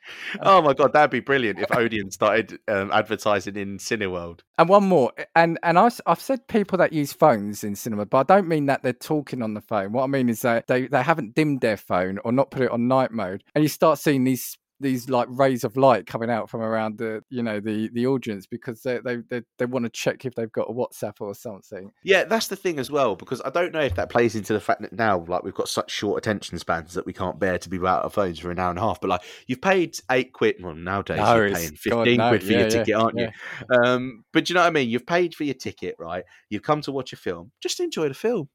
[0.44, 4.40] Oh my god, that'd be brilliant if Odeon started um, advertising in Cineworld.
[4.58, 8.18] And one more, and and I, I've said people that use phones in cinema, but
[8.18, 9.92] I don't mean that they're talking on the phone.
[9.92, 12.70] What I mean is that they they haven't dimmed their phone or not put it
[12.70, 16.50] on night mode, and you start seeing these these like rays of light coming out
[16.50, 19.90] from around the you know the the audience because they they they, they want to
[19.90, 21.90] check if they've got a WhatsApp or something.
[22.02, 24.60] Yeah, that's the thing as well because I don't know if that plays into the
[24.60, 27.68] fact that now like we've got such short attention spans that we can't bear to
[27.68, 29.00] be without our phones for an hour and a half.
[29.00, 32.28] But like you've paid eight quid, well nowadays no, you're paying fifteen God, no.
[32.30, 33.30] quid for yeah, your ticket, aren't yeah.
[33.70, 33.76] you?
[33.76, 34.88] Um, but you know what I mean?
[34.88, 36.24] You've paid for your ticket, right?
[36.50, 37.52] You've come to watch a film.
[37.62, 38.48] Just enjoy the film.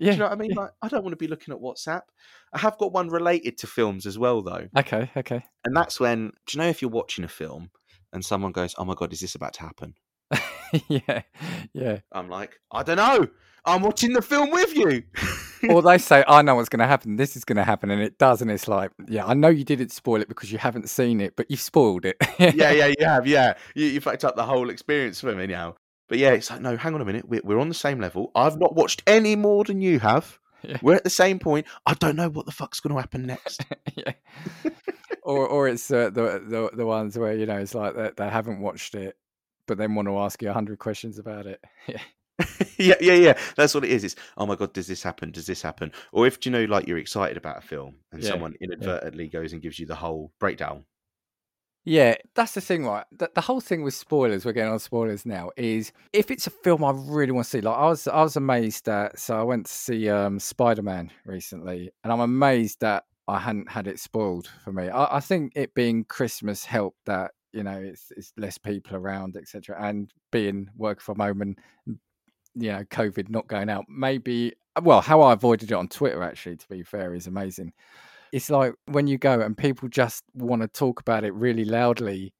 [0.00, 0.12] Yeah.
[0.12, 0.50] Do you know what I mean?
[0.50, 0.60] Yeah.
[0.62, 2.02] Like, I don't want to be looking at WhatsApp.
[2.52, 4.66] I have got one related to films as well, though.
[4.76, 5.44] Okay, okay.
[5.64, 7.70] And that's when, do you know if you're watching a film
[8.12, 9.94] and someone goes, oh my God, is this about to happen?
[10.88, 11.22] yeah,
[11.74, 11.98] yeah.
[12.12, 13.28] I'm like, I don't know.
[13.64, 15.02] I'm watching the film with you.
[15.68, 17.16] or they say, "I know what's going to happen.
[17.16, 19.64] This is going to happen," and it does, and it's like, "Yeah, I know you
[19.64, 22.94] didn't spoil it because you haven't seen it, but you've spoiled it." yeah, yeah, you
[23.04, 23.26] have.
[23.26, 25.76] Yeah, you, you fucked up the whole experience for me now.
[26.10, 27.28] But yeah, it's like, no, hang on a minute.
[27.28, 28.32] We're, we're on the same level.
[28.34, 30.38] I've not watched any more than you have.
[30.62, 30.76] Yeah.
[30.82, 31.66] We're at the same point.
[31.86, 33.64] I don't know what the fuck's going to happen next.
[33.96, 34.12] yeah.
[35.22, 38.28] or or it's uh, the, the the ones where you know it's like they, they
[38.28, 39.16] haven't watched it,
[39.66, 41.64] but then want to ask you a hundred questions about it.
[41.88, 42.02] Yeah.
[42.76, 43.38] yeah, yeah, yeah.
[43.56, 44.04] That's what it is.
[44.04, 45.30] It's oh my god, does this happen?
[45.30, 45.92] Does this happen?
[46.12, 49.54] Or if you know, like you're excited about a film and Yeah, someone inadvertently goes
[49.54, 50.84] and gives you the whole breakdown.
[51.84, 53.06] Yeah, that's the thing, right?
[53.10, 56.50] The, the whole thing with spoilers, we're getting on spoilers now, is if it's a
[56.50, 59.42] film I really want to see, like I was I was amazed that so I
[59.42, 63.98] went to see um Spider Man recently, and I'm amazed that I hadn't had it
[63.98, 64.88] spoiled for me.
[64.88, 69.36] I, I think it being Christmas helped that, you know, it's it's less people around,
[69.36, 69.76] etc.
[69.80, 71.58] And being work from home and
[72.54, 73.86] you know, COVID not going out.
[73.88, 77.72] Maybe well, how I avoided it on Twitter actually, to be fair, is amazing
[78.32, 82.32] it's like when you go and people just want to talk about it really loudly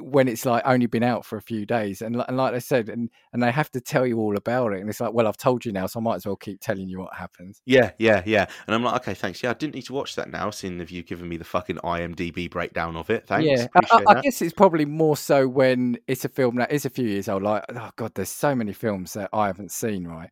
[0.00, 2.88] when it's like only been out for a few days and, and like I said
[2.88, 5.36] and and they have to tell you all about it and it's like well I've
[5.36, 8.22] told you now so I might as well keep telling you what happens Yeah, yeah,
[8.26, 8.46] yeah.
[8.66, 9.42] And I'm like, okay, thanks.
[9.44, 11.76] Yeah, I didn't need to watch that now, seeing if you've given me the fucking
[11.76, 13.28] IMDb breakdown of it.
[13.28, 13.46] Thanks.
[13.46, 16.84] yeah I, I, I guess it's probably more so when it's a film that is
[16.84, 20.08] a few years old like oh god there's so many films that I haven't seen
[20.08, 20.30] right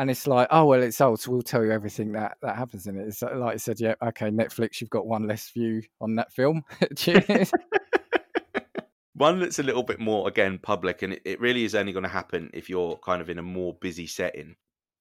[0.00, 2.86] and it's like oh well it's old so we'll tell you everything that that happens
[2.86, 5.82] in it it's like like I said yeah okay Netflix you've got one less view
[6.00, 6.64] on that film
[6.96, 7.52] Cheers.
[9.14, 12.04] One that's a little bit more, again, public, and it, it really is only going
[12.04, 14.56] to happen if you're kind of in a more busy setting.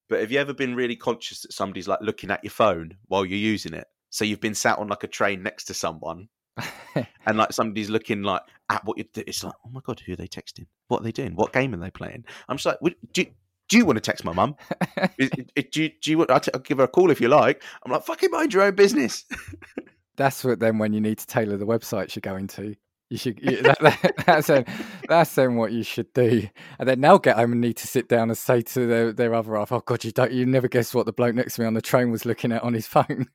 [0.09, 3.25] But have you ever been really conscious that somebody's like looking at your phone while
[3.25, 3.87] you're using it?
[4.09, 6.27] So you've been sat on like a train next to someone,
[7.25, 9.05] and like somebody's looking like at what you.
[9.15, 10.65] It's like, oh my god, who are they texting?
[10.89, 11.33] What are they doing?
[11.35, 12.25] What game are they playing?
[12.49, 13.25] I'm just like, "Would- do
[13.69, 14.55] do you want to text my mum?
[15.17, 15.29] Do
[15.81, 16.31] you, do you want?
[16.31, 17.63] I'll, t- I'll give her a call if you like.
[17.85, 19.25] I'm like, fucking mind your own business.
[20.17, 22.75] that's what then when you need to tailor the websites you're going to.
[23.09, 23.39] You should.
[23.41, 24.65] You, that, that, that's then,
[25.07, 26.47] that's then what you should do.
[26.79, 29.33] And then they'll get home and need to sit down and say to their, their
[29.33, 30.31] other half, "Oh God, you don't.
[30.31, 32.63] You never guess what the bloke next to me on the train was looking at
[32.63, 33.27] on his phone.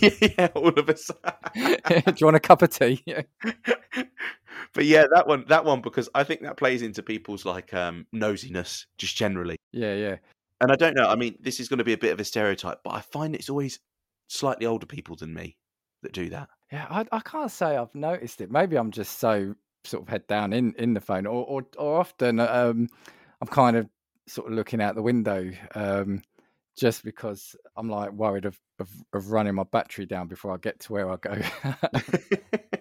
[0.00, 1.32] yeah, all of a sudden.
[1.54, 3.02] do you want a cup of tea?
[3.06, 3.22] Yeah.
[4.74, 8.06] But yeah, that one, that one, because I think that plays into people's like um
[8.14, 9.56] nosiness, just generally.
[9.72, 10.16] Yeah, yeah.
[10.60, 11.08] And I don't know.
[11.08, 13.34] I mean, this is going to be a bit of a stereotype, but I find
[13.34, 13.78] it's always
[14.28, 15.56] slightly older people than me
[16.02, 16.48] that do that.
[16.72, 18.50] Yeah, I, I can't say I've noticed it.
[18.50, 21.98] Maybe I'm just so sort of head down in, in the phone, or, or or
[21.98, 22.88] often um,
[23.40, 23.88] I'm kind of
[24.28, 26.22] sort of looking out the window um,
[26.78, 30.78] just because I'm like worried of, of of running my battery down before I get
[30.80, 31.40] to where I go.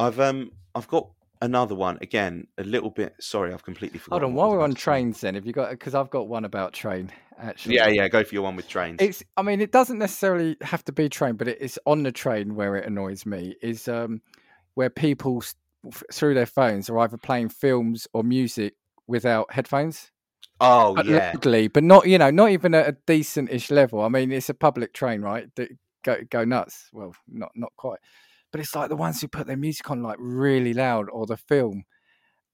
[0.00, 1.10] I've um, I've got
[1.42, 2.46] another one again.
[2.58, 3.14] A little bit.
[3.20, 4.22] Sorry, I've completely forgotten.
[4.22, 5.70] Hold on, while we're on trains, then, have you got?
[5.70, 7.76] Because I've got one about train actually.
[7.76, 8.08] Yeah, yeah.
[8.08, 8.98] Go for your one with trains.
[9.00, 9.22] It's.
[9.36, 12.76] I mean, it doesn't necessarily have to be train, but it's on the train where
[12.76, 13.56] it annoys me.
[13.62, 14.22] Is um,
[14.74, 15.42] where people
[16.12, 18.74] through their phones are either playing films or music
[19.06, 20.10] without headphones.
[20.60, 21.32] oh But yeah.
[21.34, 24.02] loudly, but not you know, not even at a decent-ish level.
[24.02, 25.48] I mean, it's a public train, right?
[26.04, 26.88] Go go nuts.
[26.92, 27.98] Well, not not quite,
[28.50, 31.36] but it's like the ones who put their music on like really loud or the
[31.36, 31.84] film.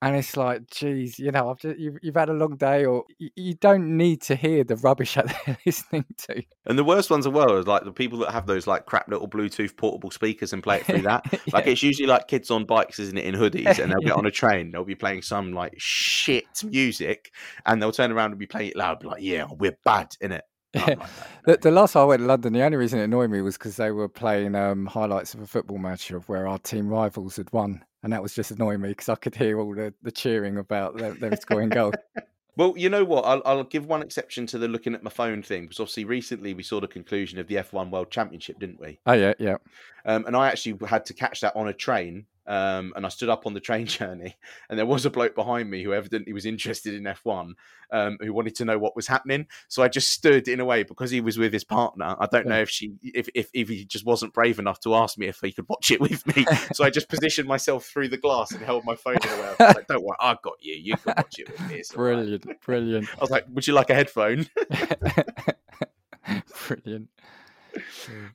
[0.03, 3.05] And it's like, geez, you know, I've just, you've, you've had a long day, or
[3.19, 6.43] you, you don't need to hear the rubbish that they're listening to.
[6.67, 9.09] And the worst ones as well are like the people that have those like crap
[9.09, 11.25] little Bluetooth portable speakers and play it through that.
[11.53, 14.27] Like it's usually like kids on bikes, isn't it, in hoodies, and they'll get on
[14.27, 17.33] a train, they'll be playing some like shit music,
[17.65, 20.33] and they'll turn around and be playing it loud, be like, "Yeah, we're bad in
[20.33, 20.45] it."
[20.77, 21.07] Yeah.
[21.47, 23.57] The, the last time I went to London, the only reason it annoyed me was
[23.57, 27.37] because they were playing um, highlights of a football match of where our team rivals
[27.37, 30.11] had won, and that was just annoying me because I could hear all the, the
[30.11, 31.95] cheering about them, them scoring goals.
[32.57, 33.27] Well, you know what?
[33.27, 36.55] I'll, I'll give one exception to the looking at my phone thing because obviously recently
[36.55, 38.99] we saw the conclusion of the F1 World Championship, didn't we?
[39.07, 39.57] Oh yeah, yeah.
[40.07, 42.25] Um, and I actually had to catch that on a train.
[42.47, 44.37] Um, and I stood up on the train journey,
[44.69, 47.55] and there was a bloke behind me who evidently was interested in F1,
[47.91, 49.47] um, who wanted to know what was happening.
[49.69, 52.17] So I just stood in a way because he was with his partner.
[52.19, 55.19] I don't know if she, if, if if he just wasn't brave enough to ask
[55.19, 56.47] me if he could watch it with me.
[56.73, 59.55] so I just positioned myself through the glass and held my phone in a way.
[59.61, 60.75] I was like, "Don't worry, I got you.
[60.75, 63.67] You can watch it with me." It's all right." Brilliant, brilliant, I was like, "Would
[63.67, 64.47] you like a headphone?"
[66.67, 67.09] brilliant.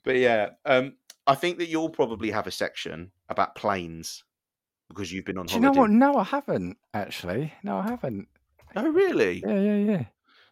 [0.03, 0.93] But yeah, um,
[1.27, 4.23] I think that you'll probably have a section about planes
[4.89, 5.89] because you've been on Do you know what?
[5.91, 7.53] No, I haven't actually.
[7.63, 8.27] No, I haven't.
[8.75, 9.41] Oh, really?
[9.45, 10.03] Yeah, yeah, yeah.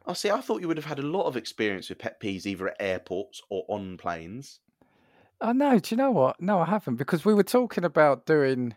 [0.06, 0.30] I see.
[0.30, 2.78] I thought you would have had a lot of experience with pet peeves either at
[2.80, 4.60] airports or on planes.
[5.42, 6.42] Oh no, do you know what?
[6.42, 8.76] No, I haven't because we were talking about doing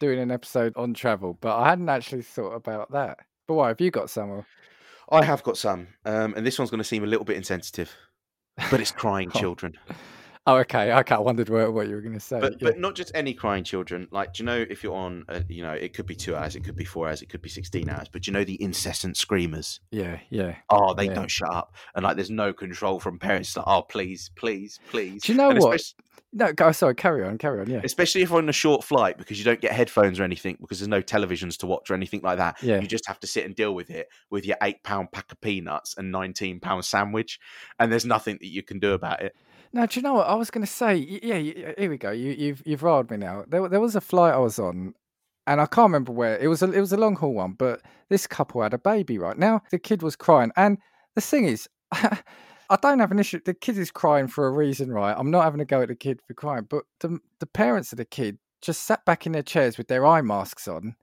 [0.00, 3.18] doing an episode on travel, but I hadn't actually thought about that.
[3.46, 4.30] But why have you got some?
[4.30, 4.46] or-
[5.10, 7.94] I have got some, um, and this one's going to seem a little bit insensitive.
[8.70, 9.38] but it's crying Oh.
[9.38, 9.74] children.
[10.46, 10.92] Oh, okay.
[10.92, 11.14] Okay.
[11.14, 12.40] I wondered what, what you were going to say.
[12.40, 12.58] But yeah.
[12.70, 14.08] but not just any crying children.
[14.10, 16.56] Like, do you know if you're on, a, you know, it could be two hours,
[16.56, 18.08] it could be four hours, it could be sixteen hours.
[18.10, 19.78] But do you know the incessant screamers?
[19.92, 20.56] yeah, yeah.
[20.68, 21.14] Oh, they Yeah.
[21.14, 23.56] don't shut up, and like there's no control from parents.
[23.56, 25.22] Like, oh, please, please, please.
[25.22, 25.76] Do you know And what?
[25.76, 26.72] especially- No, go.
[26.72, 26.94] Sorry.
[26.96, 27.38] Carry on.
[27.38, 27.68] Carry on.
[27.70, 27.80] Yeah.
[27.84, 30.80] especially if you're on a short flight because you don't get headphones or anything because
[30.80, 32.60] there's no televisions to watch or anything like that.
[32.62, 32.80] Yeah.
[32.80, 35.40] You just have to sit and deal with it with your eight pound pack of
[35.40, 37.38] peanuts and nineteen pound sandwich,
[37.78, 39.36] and there's nothing that you can do about it.
[39.74, 40.96] No, do you know what I was going to say?
[40.96, 41.38] Yeah,
[41.78, 42.10] here we go.
[42.10, 43.44] You, you've you've riled me now.
[43.48, 44.94] There, there was a flight I was on,
[45.46, 46.38] and I can't remember where.
[46.38, 49.18] It was a it was a long haul one, but this couple had a baby.
[49.18, 50.76] Right now, the kid was crying, and
[51.14, 53.40] the thing is, I don't have an issue.
[53.42, 55.14] The kid is crying for a reason, right?
[55.16, 57.96] I'm not having to go at the kid for crying, but the the parents of
[57.96, 60.96] the kid just sat back in their chairs with their eye masks on,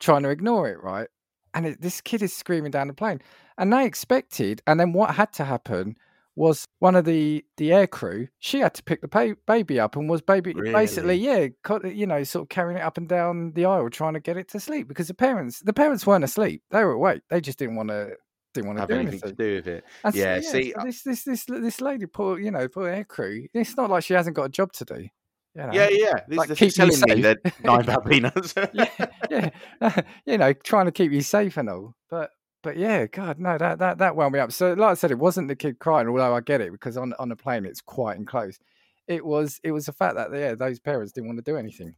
[0.00, 1.08] trying to ignore it, right?
[1.52, 3.20] And it, this kid is screaming down the plane,
[3.58, 5.96] and they expected, and then what had to happen
[6.38, 8.28] was one of the the air crew.
[8.38, 11.48] She had to pick the pa- baby up and was baby basically, yeah,
[11.84, 14.48] you know, sort of carrying it up and down the aisle, trying to get it
[14.50, 17.22] to sleep because the parents the parents weren't asleep; they were awake.
[17.28, 18.12] They just didn't want to
[18.54, 19.30] didn't want to Have do anything anything.
[19.36, 19.84] to do with it?
[20.04, 22.88] And so, Yeah, see, so uh this this this this lady, poor you know, poor
[22.88, 23.46] air crew.
[23.52, 25.08] It's not like she hasn't got a job to do.
[25.54, 25.72] You know?
[25.72, 26.20] Yeah, yeah.
[26.28, 28.54] This Like, keep telling me that nine pound peanuts.
[28.72, 31.94] yeah, yeah, you know, trying to keep you safe and all.
[32.08, 32.30] But
[32.62, 34.52] but yeah, God, no, that that that wound me up.
[34.52, 37.12] So like I said, it wasn't the kid crying, although I get it because on
[37.18, 38.62] on a plane it's quite enclosed.
[39.06, 41.94] It was it was the fact that yeah, those parents didn't want to do anything.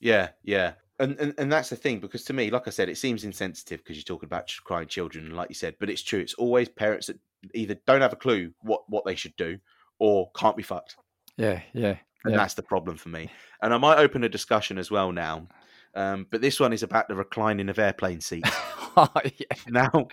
[0.00, 0.74] Yeah, yeah.
[0.98, 3.80] And, and and that's the thing because to me, like I said, it seems insensitive
[3.80, 6.20] because you're talking about crying children, and like you said, but it's true.
[6.20, 7.18] It's always parents that
[7.54, 9.58] either don't have a clue what what they should do
[9.98, 10.96] or can't be fucked,
[11.36, 12.36] Yeah, yeah, and Yeah.
[12.36, 13.30] that's the problem for me.
[13.62, 15.48] And I might open a discussion as well now,
[15.96, 18.50] um, but this one is about the reclining of airplane seats.
[18.96, 19.56] oh, yeah.
[19.66, 20.08] now,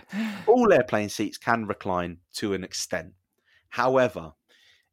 [0.47, 3.11] all airplane seats can recline to an extent.
[3.69, 4.31] However,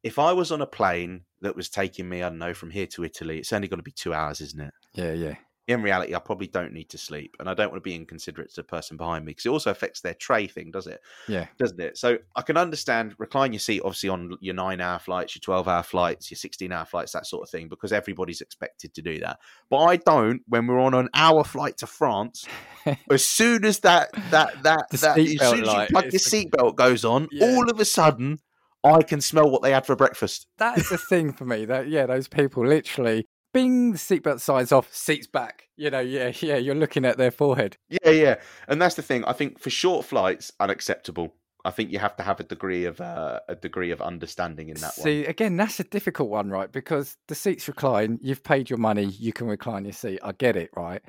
[0.03, 2.87] if I was on a plane that was taking me, I don't know, from here
[2.87, 4.73] to Italy, it's only going to be two hours, isn't it?
[4.93, 5.35] yeah, yeah,
[5.67, 8.49] in reality, I probably don't need to sleep, and I don't want to be inconsiderate
[8.49, 10.99] to the person behind me because it also affects their tray thing, does it?
[11.27, 11.97] yeah, Doesn't it?
[11.97, 16.29] So I can understand recline your seat, obviously on your nine-hour flights, your twelve-hour flights,
[16.31, 19.39] your sixteen-hour flights, that sort of thing, because everybody's expected to do that.
[19.69, 22.45] But I don't when we're on an hour flight to France.
[23.11, 27.05] as soon as that that that that as soon as you plug your seatbelt goes
[27.05, 27.45] on, Yeah.
[27.45, 28.39] all of a sudden
[28.83, 30.47] I can smell what they had for breakfast.
[30.57, 31.65] that is the thing for me.
[31.65, 33.27] That yeah, those people literally.
[33.53, 35.67] Bing, the seatbelt signs off, seats back.
[35.75, 36.57] You know, yeah, yeah.
[36.57, 37.77] You're looking at their forehead.
[37.89, 38.35] Yeah, yeah,
[38.67, 39.23] and that's the thing.
[39.25, 41.33] I think for short flights, unacceptable.
[41.63, 44.75] I think you have to have a degree of uh, a degree of understanding in
[44.77, 46.71] that See, again, that's a difficult one, right?
[46.71, 50.19] Because the seats recline, you've paid your money, you can recline your seat.
[50.23, 51.01] I get it, right?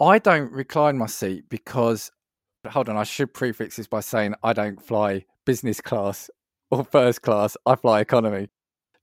[0.00, 2.10] I don't recline my seat because,
[2.68, 6.28] hold on, I should prefix this by saying I don't fly business class
[6.70, 8.48] or first class, I fly economy.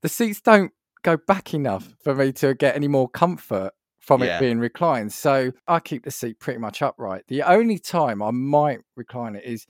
[0.02, 0.72] The seats don't
[1.02, 4.36] go back enough for me to get any more comfort from Yeah.
[4.36, 5.12] it being reclined.
[5.12, 7.24] So I keep the seat pretty much upright.
[7.28, 9.66] The only time I might recline it is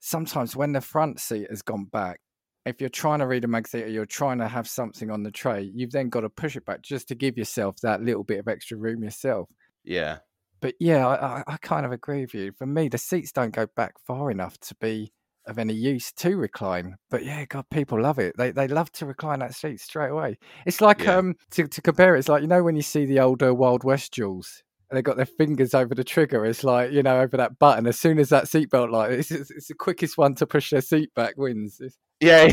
[0.00, 2.20] sometimes when the front seat has gone back
[2.64, 5.32] if you're trying to read a magazine or you're trying to have something on the
[5.32, 8.38] tray, you've then got to push it back just to give yourself that little bit
[8.38, 9.48] of extra room yourself.
[9.82, 10.18] Yeah,
[10.60, 12.52] But yeah, I, I, I kind of agree with you.
[12.52, 15.12] For me, the seats don't go back far enough to be
[15.46, 16.96] of any use to recline.
[17.10, 18.34] But yeah, God, people love it.
[18.36, 20.38] They they love to recline that seat straight away.
[20.66, 21.16] It's like Yeah.
[21.16, 23.84] um to, to compare, it, it's like you know when you see the older Wild
[23.84, 24.62] West duels.
[24.90, 26.44] And they got their fingers over the trigger.
[26.44, 27.86] It's like you know over that button.
[27.86, 30.82] As soon as that seatbelt light, it's, it's, it's the quickest one to push their
[30.82, 31.80] seat back wins.
[31.80, 32.52] It's- yeah.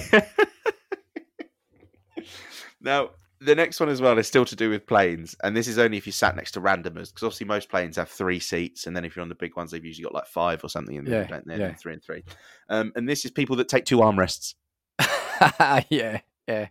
[2.82, 3.10] now
[3.42, 5.98] the next one as well is still to do with planes, and this is only
[5.98, 9.06] if you sat next to randomers, because obviously most planes have three seats, and then
[9.06, 11.28] if you're on the big ones, they've usually got like five or something, Yeah, then
[11.28, 11.58] don't they?
[11.58, 11.74] yeah.
[11.76, 12.24] Three and three.
[12.70, 14.56] Um, and this is people that take two armrests.
[15.90, 16.68] yeah, yeah.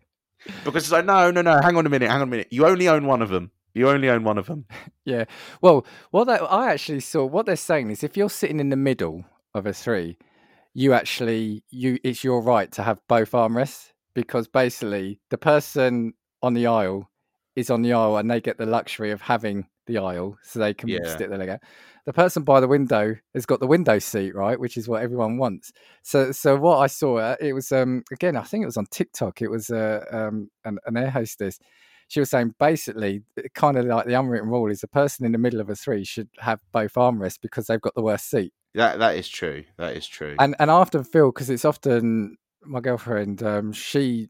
[0.64, 2.48] Because it's like, no, no, no, hang on a minute, hang on a minute.
[2.50, 3.50] You only own one of them.
[3.74, 4.66] You only own one of them.
[5.04, 5.24] Yeah.
[5.62, 8.76] Well, what that I actually saw, what they're saying is, if you're sitting in the
[8.76, 10.18] middle of a three,
[10.74, 16.12] you actually you it's your right to have both armrests because basically the person
[16.42, 17.10] on the aisle
[17.56, 20.74] is on the aisle and they get the luxury of having the aisle so they
[20.74, 21.06] can Yeah.
[21.06, 21.60] stick their leg out.
[22.06, 25.38] The person by the window has got the window seat, right, which is what everyone
[25.38, 25.72] wants.
[26.02, 28.86] So, so what I saw, uh, it was um again, I think it was on
[28.90, 29.42] TikTok.
[29.42, 31.58] It was uh, um an, an air hostess
[32.08, 33.22] she was saying basically
[33.54, 36.04] kind of like the unwritten rule is the person in the middle of a three
[36.04, 39.64] should have both armrests because they've got the worst seat That that is true.
[39.76, 40.34] That is true.
[40.38, 44.28] and and i often feel because it's often my girlfriend um she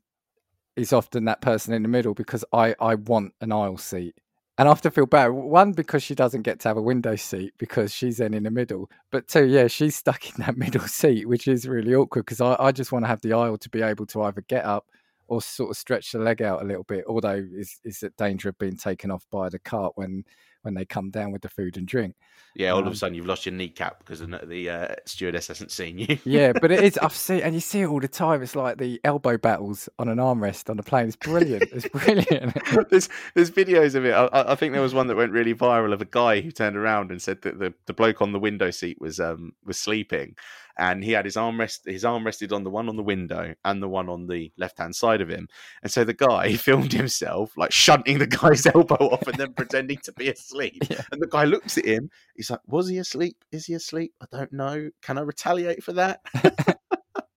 [0.79, 4.15] is often that person in the middle because i i want an aisle seat
[4.59, 5.29] And I have to feel bad.
[5.29, 8.51] One, because she doesn't get to have a window seat because she's then in the
[8.51, 8.91] middle.
[9.13, 12.57] But two, yeah, she's stuck in that middle seat, which is really awkward because I,
[12.59, 14.87] I just want to have the aisle to be able to either get up
[15.29, 17.05] or sort of stretch the leg out a little bit.
[17.07, 20.25] Although is is at danger of being taken off by the cart when
[20.63, 22.15] when they come down with the food and drink.
[22.55, 25.49] Yeah, all of Um, a sudden you've lost your kneecap because the, the uh, stewardess
[25.49, 26.19] hasn't seen you.
[26.25, 26.99] Yeah, but it is.
[27.03, 28.43] I've seen and you see it all the time.
[28.43, 31.07] It's like the elbow battles on an armrest on a plane.
[31.07, 31.69] It's brilliant.
[31.73, 32.57] It's brilliant.
[32.91, 34.13] there's there's videos of it.
[34.13, 36.77] I, I think there was one that went really viral of a guy who turned
[36.77, 40.35] around and said that the, the bloke on the window seat was um was sleeping,
[40.79, 43.55] and he had his arm rest his arm rested on the one on the window
[43.65, 45.49] and the one on the left hand side of him,
[45.83, 49.99] and so the guy filmed himself like shunting the guy's elbow off and then pretending
[49.99, 51.03] to be asleep, Yeah.
[51.13, 52.11] and the guy looks at him.
[52.37, 53.37] He's like, "Was he asleep?
[53.53, 54.15] Is he asleep?
[54.21, 54.91] I don't know.
[55.03, 56.21] Can I retaliate for that?"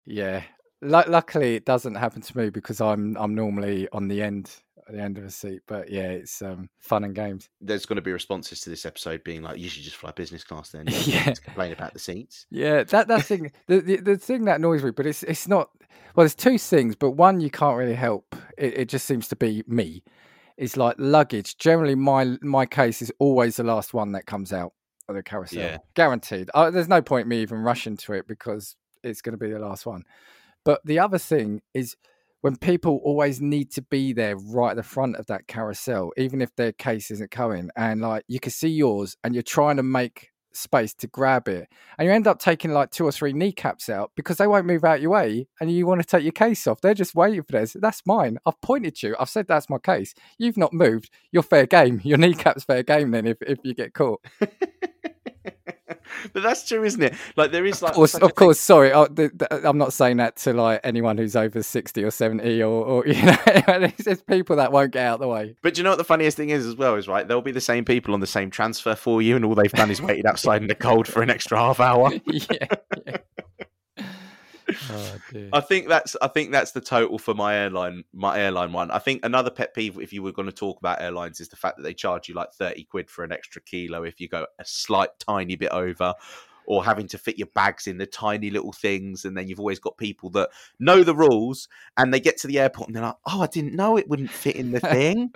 [0.06, 0.44] Yeah.
[0.82, 4.50] Lu luckily, it doesn't happen to me because I'm I'm normally on the end
[4.88, 5.62] at the end of a seat.
[5.68, 7.50] But yeah, it's um, fun and games.
[7.62, 10.44] There's going to be responses to this episode being like, "You should just fly business
[10.44, 11.26] class then." You Yeah.
[11.28, 12.48] need to complain about the seats.
[12.50, 15.70] Yeah, that that thing the, the the thing that annoys me, but it's it's not.
[16.16, 18.36] Well, there's two things, but one you can't really help.
[18.58, 20.04] It, it just seems to be me.
[20.58, 21.58] It's like luggage.
[21.58, 24.74] Generally, my my case is always the last one that comes out
[25.08, 25.78] of the carousel, Yeah.
[25.96, 26.50] guaranteed.
[26.54, 29.60] Uh, there's no point me even rushing to it because it's going to be the
[29.60, 30.04] last one.
[30.64, 31.96] But the other thing is
[32.42, 36.42] when people always need to be there right at the front of that carousel, even
[36.42, 39.84] if their case isn't coming, and like you can see yours, and you're trying to
[39.84, 43.90] make space to grab it, and you end up taking like two or three kneecaps
[43.90, 46.68] out because they won't move out your way, and you want to take your case
[46.68, 46.82] off.
[46.82, 47.76] They're just waiting for theirs.
[47.80, 48.38] That's mine.
[48.46, 49.16] I've pointed you.
[49.20, 50.14] I've said that's my case.
[50.38, 51.10] You've not moved.
[51.32, 52.02] You're fair game.
[52.06, 54.24] Your kneecap's fair game then if, if you get caught.
[56.34, 57.16] but that's true, isn't it?
[57.36, 58.60] Like there is like Of course, of course.
[58.60, 62.62] Sorry, oh, th- I'm not saying that to like anyone who's over sixty or seventy,
[62.62, 65.56] or, or you know, it's just people that won't get out of the way.
[65.62, 67.28] But do you know what the funniest thing is as well is right?
[67.28, 69.92] There'll be the same people on the same transfer for you, and all they've done
[69.92, 72.12] is waited outside in the cold for an extra half hour.
[72.26, 72.68] yeah.
[73.06, 73.18] yeah.
[74.90, 75.18] Oh.
[75.54, 78.92] I think that's I think that's the total for my airline my airline one.
[78.92, 81.56] I think another pet peeve if you were going to talk about airlines is the
[81.56, 84.46] fact that they charge you like thirty quid for an extra kilo if you go
[84.60, 86.14] a slight tiny bit over.
[86.72, 89.80] Or having to fit your bags in the tiny little things, and then you've always
[89.80, 90.50] got people that
[90.80, 91.68] know the rules,
[91.98, 94.32] and they get to the airport and they're like, "Oh, I didn't know it wouldn't
[94.32, 95.34] fit in the thing.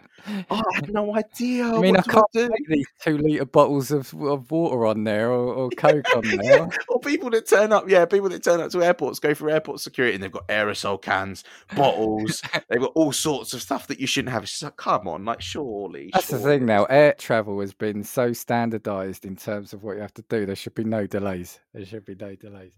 [0.49, 1.65] Oh, I had no idea.
[1.65, 4.86] I mean, I what do can't do?" take these two liter bottles of, of water
[4.86, 6.39] on there or, or coke on there.
[6.41, 9.51] Yeah, or people that turn up, yeah, people that turn up to airports go through
[9.51, 11.43] airport security and they've got aerosol cans,
[11.75, 14.43] bottles, they've got all sorts of stuff that you shouldn't have.
[14.43, 16.09] It's just like, come on, like surely.
[16.13, 16.86] That's the thing now.
[16.86, 20.45] Air travel has been so standardized in terms of what you have to do.
[20.45, 21.59] There should be no delays.
[21.73, 22.73] There should be no delays.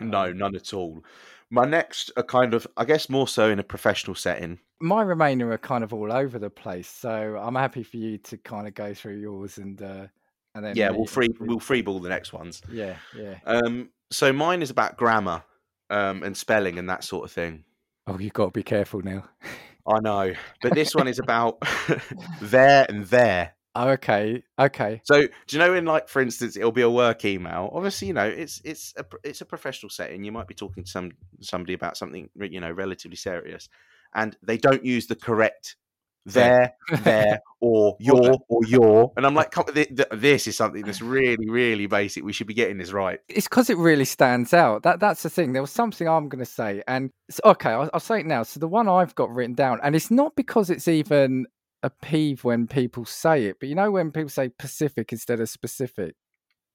[0.00, 1.04] No, Um, none at all.
[1.50, 4.58] My next are kind of, I guess, more so in a professional setting.
[4.80, 8.36] my remainder are kind of all over the place, so I'm happy for you to
[8.38, 10.06] kind of go through yours and uh,
[10.54, 12.60] and then Yeah, we'll free we- we'll freeball the next ones.
[12.70, 13.38] Yeah, yeah.
[13.46, 15.42] Um, so mine is about grammar,
[15.90, 17.64] um, and spelling and that sort of thing.
[18.06, 19.24] Oh, you've got to be careful now.
[19.86, 21.58] I know, but this one is about
[22.40, 23.54] there and there.
[23.76, 25.00] Oh, okay, okay.
[25.04, 27.70] So do you know in like for instance it'll be a work email.
[27.72, 30.22] Obviously, you know it's it's a it's a professional setting.
[30.22, 31.10] You might be talking to some
[31.40, 33.68] somebody about something you know relatively serious,
[34.14, 35.76] and they don't use the correct
[36.26, 39.12] there, there, or your or your.
[39.16, 42.24] And I'm like, come, th- th- this is something that's really really basic.
[42.24, 43.18] We should be getting this right.
[43.28, 44.84] It's because it really stands out.
[44.84, 45.52] That that's the thing.
[45.52, 47.10] There was something I'm going to say, and
[47.44, 48.44] okay, I'll, I'll say it now.
[48.44, 51.46] So the one I've got written down, and it's not because it's even
[51.84, 55.48] a peeve when people say it, but you know when people say Pacific instead of
[55.48, 56.16] specific,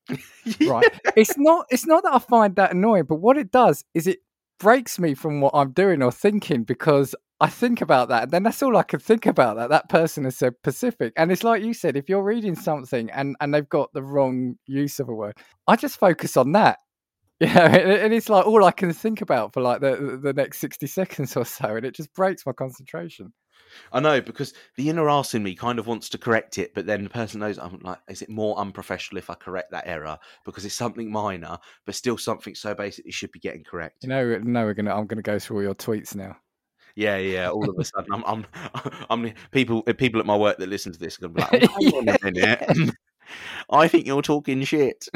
[0.62, 0.86] right?
[1.18, 1.66] it's not.
[1.70, 4.20] It's not that I find that annoying, but what it does is it
[4.60, 8.44] breaks me from what I'm doing or thinking because I think about that, and then
[8.44, 9.58] that's all I can think about.
[9.58, 13.10] That that person has said Pacific, and it's like you said, if you're reading something
[13.12, 15.38] and and they've got the wrong use of a word,
[15.68, 16.80] I just focus on that.
[17.42, 20.60] Yeah, and and it's like all I can think about for like the the next
[20.60, 23.32] sixty seconds or so, and it just breaks my concentration.
[23.92, 26.86] I know because the inner arse in me kind of wants to correct it, but
[26.86, 30.18] then the person knows I'm like, is it more unprofessional if I correct that error
[30.46, 34.04] because it's something minor, but still something so basic it should be getting correct.
[34.04, 34.96] You know, no, we're gonna.
[34.96, 36.38] I'm gonna go through all your tweets now.
[36.96, 37.50] Yeah, yeah.
[37.50, 38.46] All of a sudden, I'm, I'm,
[39.10, 39.34] I'm.
[39.52, 42.10] People, people at my work that listen to this are gonna be like, "Hang on
[42.10, 42.96] a minute,
[43.70, 45.08] I think you're talking shit."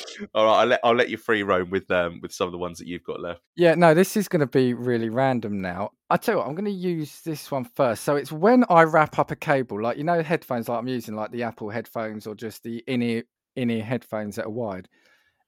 [0.34, 2.58] All right, I'll let I'll let you free roam with um with some of the
[2.58, 3.40] ones that you've got left.
[3.56, 5.90] Yeah, no, this is going to be really random now.
[6.10, 8.04] I tell you what, I'm going to use this one first.
[8.04, 11.14] So it's when I wrap up a cable, like you know, headphones like I'm using,
[11.14, 13.24] like the Apple headphones or just the in ear
[13.56, 14.88] in ear headphones that are wired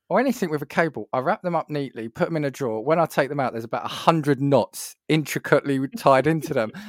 [0.09, 1.09] or anything with a cable.
[1.13, 2.85] I wrap them up neatly, put them in a drawer.
[2.85, 6.73] When I take them out, there's about a hundred knots intricately tied into them.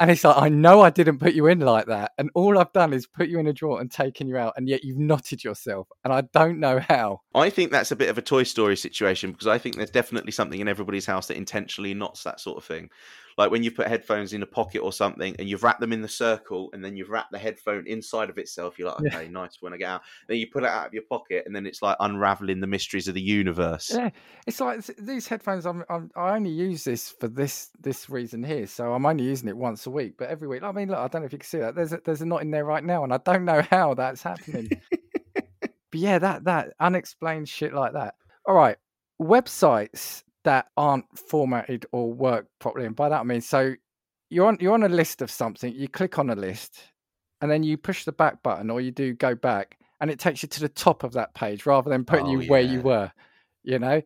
[0.00, 2.12] And it's like, I know I didn't put you in like that.
[2.16, 4.54] And all I've done is put you in a drawer and taken you out.
[4.56, 5.88] And yet you've knotted yourself.
[6.04, 7.20] And I don't know how.
[7.34, 10.32] I think that's a bit of a Toy Story situation because I think there's definitely
[10.32, 12.88] something in everybody's house that intentionally knots that sort of thing.
[13.38, 16.02] Like when you put headphones in a pocket or something and you've wrapped them in
[16.02, 19.16] the circle and then you've wrapped the headphone inside of itself, you're like, Yeah.
[19.18, 20.02] okay, nice when I get out.
[20.28, 23.08] Then you pull it out of your pocket and then it's like unraveling the mysteries
[23.08, 23.90] of the universe.
[23.94, 24.10] Yeah,
[24.46, 25.66] it's like these headphones.
[25.66, 29.48] I'm, I'm I only use this for this this reason here, so I'm only using
[29.48, 30.14] it once a week.
[30.18, 31.74] But every week, I mean, look, I don't know if you can see that.
[31.74, 34.22] There's a, there's a knot in there right now, and I don't know how that's
[34.22, 34.70] happening.
[35.32, 38.14] but yeah, that that unexplained shit like that.
[38.46, 38.76] All right,
[39.20, 43.74] websites that aren't formatted or work properly, and by that I mean so
[44.30, 45.74] you're on you're on a list of something.
[45.74, 46.80] You click on a list,
[47.40, 50.42] and then you push the back button, or you do go back, and it takes
[50.42, 53.12] you to the top of that page rather than putting Oh, you where you were.
[53.62, 54.00] You know,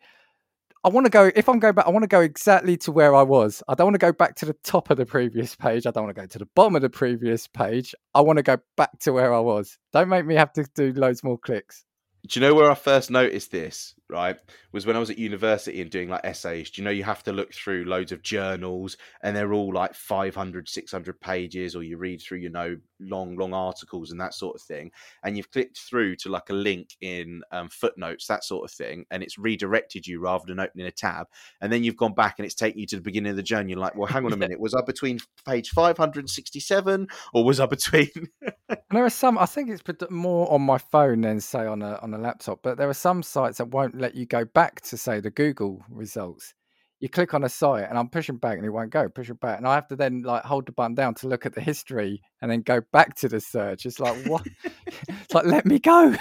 [0.82, 1.30] I want to go.
[1.36, 3.62] If I'm going back, I want to go exactly to where I was.
[3.68, 5.86] I don't want to go back to the top of the previous page.
[5.86, 7.94] I don't want to go to the bottom of the previous page.
[8.14, 9.78] I want to go back to where I was.
[9.92, 11.84] Don't make me have to do loads more clicks.
[12.26, 13.94] Do you know where I first noticed this?
[14.10, 14.36] Right,
[14.70, 16.70] was when I was at university and doing like essays.
[16.70, 19.94] Do you know you have to look through loads of journals and they're all like
[19.94, 24.56] 500, 600 pages, or you read through, you know, long, long articles and that sort
[24.56, 24.90] of thing.
[25.24, 29.06] And you've clicked through to like a link in um, footnotes, that sort of thing,
[29.10, 31.26] and it's redirected you rather than opening a tab.
[31.62, 33.70] And then you've gone back and it's taken you to the beginning of the journey.
[33.70, 37.66] You're like, well, hang on a minute, was I between page 567 or was I
[37.66, 38.10] between?
[38.90, 39.38] There are some.
[39.38, 42.60] I think it's more on my phone than say on a on a laptop.
[42.62, 45.82] But there are some sites that won't let you go back to say the Google
[45.90, 46.54] results.
[47.00, 49.08] You click on a site, and I'm pushing back, and it won't go.
[49.08, 51.54] Pushing back, and I have to then like hold the button down to look at
[51.54, 53.84] the history, and then go back to the search.
[53.84, 54.46] It's like what?
[55.08, 56.14] it's like let me go.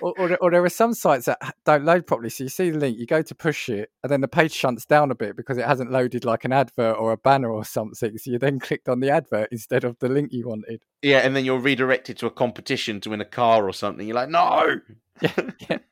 [0.00, 2.30] or, or, there- or there are some sites that don't load properly.
[2.30, 4.84] So you see the link, you go to push it, and then the page shunts
[4.84, 7.94] down a bit because it hasn't loaded like an advert or a banner or something.
[7.94, 10.82] So you then clicked on the advert instead of the link you wanted.
[11.02, 14.06] yeah, and then you're redirected to a competition to win a car or something.
[14.06, 14.80] You're like, no.
[15.20, 15.78] Yeah.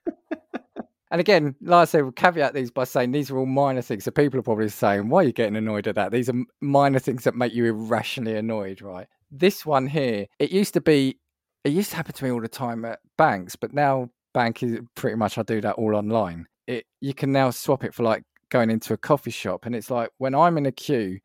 [1.10, 4.04] And again, like I said, we'll caveat these by saying these are all minor things.
[4.04, 6.10] So people are probably saying, why are you getting annoyed at that?
[6.10, 9.06] These are minor things that make you irrationally annoyed, right?
[9.30, 11.18] This one here, it used to be,
[11.64, 14.80] it used to happen to me all the time at banks, but now bank is
[14.96, 16.46] pretty much, I do that all online.
[16.66, 19.64] It You can now swap it for like going into a coffee shop.
[19.64, 21.20] And it's like when I'm in a queue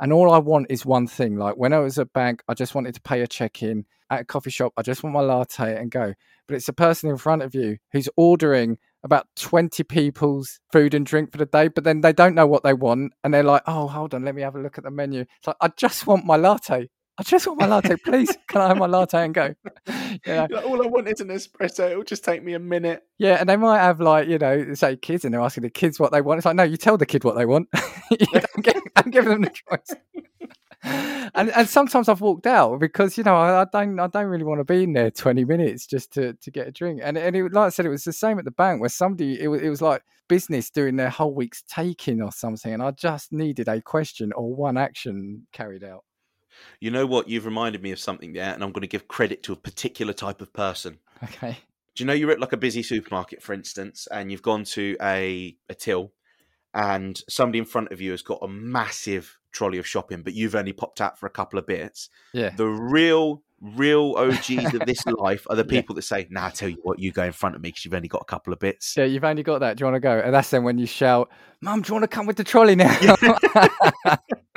[0.00, 2.74] and all I want is one thing, like when I was at bank, I just
[2.74, 3.86] wanted to pay a check in.
[4.10, 6.14] At a coffee shop, I just want my latte and go
[6.50, 11.06] but it's a person in front of you who's ordering about 20 people's food and
[11.06, 13.12] drink for the day, but then they don't know what they want.
[13.22, 15.20] And they're like, oh, hold on, let me have a look at the menu.
[15.20, 16.88] It's like, I just want my latte.
[17.18, 17.94] I just want my latte.
[18.04, 19.54] Please, can I have my latte and go?
[20.26, 20.48] You know?
[20.50, 21.88] Like, all I want is an espresso.
[21.88, 23.04] It'll just take me a minute.
[23.18, 26.00] Yeah, and they might have like, you know, say kids and they're asking the kids
[26.00, 26.38] what they want.
[26.38, 27.68] It's like, no, you tell the kid what they want.
[28.10, 29.94] you don't, give, don't give them the choice.
[30.84, 34.44] and and sometimes I've walked out because you know I, I don't I don't really
[34.44, 37.00] want to be in there twenty minutes just to, to get a drink.
[37.02, 39.40] And and it, like I said, it was the same at the bank where somebody
[39.40, 42.92] it was, it was like business doing their whole week's taking or something, and I
[42.92, 46.04] just needed a question or one action carried out.
[46.80, 47.28] You know what?
[47.28, 50.12] You've reminded me of something there, and I'm going to give credit to a particular
[50.12, 50.98] type of person.
[51.22, 51.58] Okay.
[51.94, 54.96] Do you know you're at like a busy supermarket, for instance, and you've gone to
[55.02, 56.12] a, a till,
[56.74, 60.54] and somebody in front of you has got a massive trolley of shopping, but you've
[60.54, 62.08] only popped out for a couple of bits.
[62.32, 62.50] Yeah.
[62.56, 65.80] The real, real OGs of this life are the Yeah.
[65.80, 67.84] people that say, "Nah, I tell you what, you go in front of me because
[67.84, 69.76] you've only got a couple of bits." Yeah, you've only got that.
[69.76, 70.18] Do you want to go?
[70.18, 71.28] And that's then when you shout,
[71.60, 72.96] "Mum, do you want to come with the trolley now?"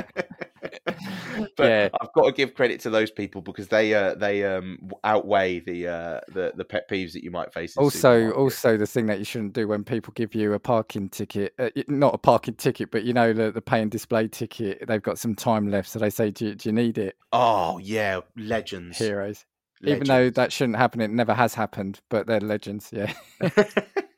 [1.58, 1.90] but Yeah.
[2.02, 5.88] I've got to give credit to those people because they uh, they um, outweigh the
[5.88, 7.76] uh, the the pet peeves that you might face.
[7.78, 11.54] Also also the thing that you shouldn't do when people give you a parking ticket,
[11.60, 15.02] uh, not a parking ticket but you know the, the pay and display ticket they've
[15.02, 18.22] got some time left so they say do you, do you need it oh yeah,
[18.38, 18.98] legends.
[18.98, 19.46] heroes
[19.86, 23.12] even though that shouldn't happen it never has happened but they're legends yeah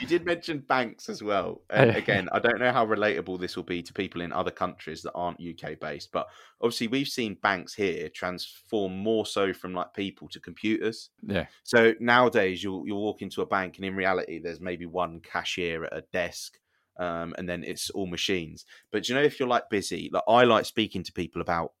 [0.00, 1.62] you did mention banks as well.
[1.72, 1.96] Yeah.
[1.96, 5.12] again, I don't know how relatable this will be to people in other countries that
[5.14, 6.26] aren't UK based, but
[6.60, 11.10] obviously we've seen banks here transform more so from like people to computers.
[11.26, 15.20] yeah So nowadays you'll you'll walk into a bank and in reality there's maybe one
[15.20, 16.58] cashier at a desk.
[16.98, 18.64] Um, and then it's all machines.
[18.90, 21.72] But you know if you're like busy, like I like speaking to people about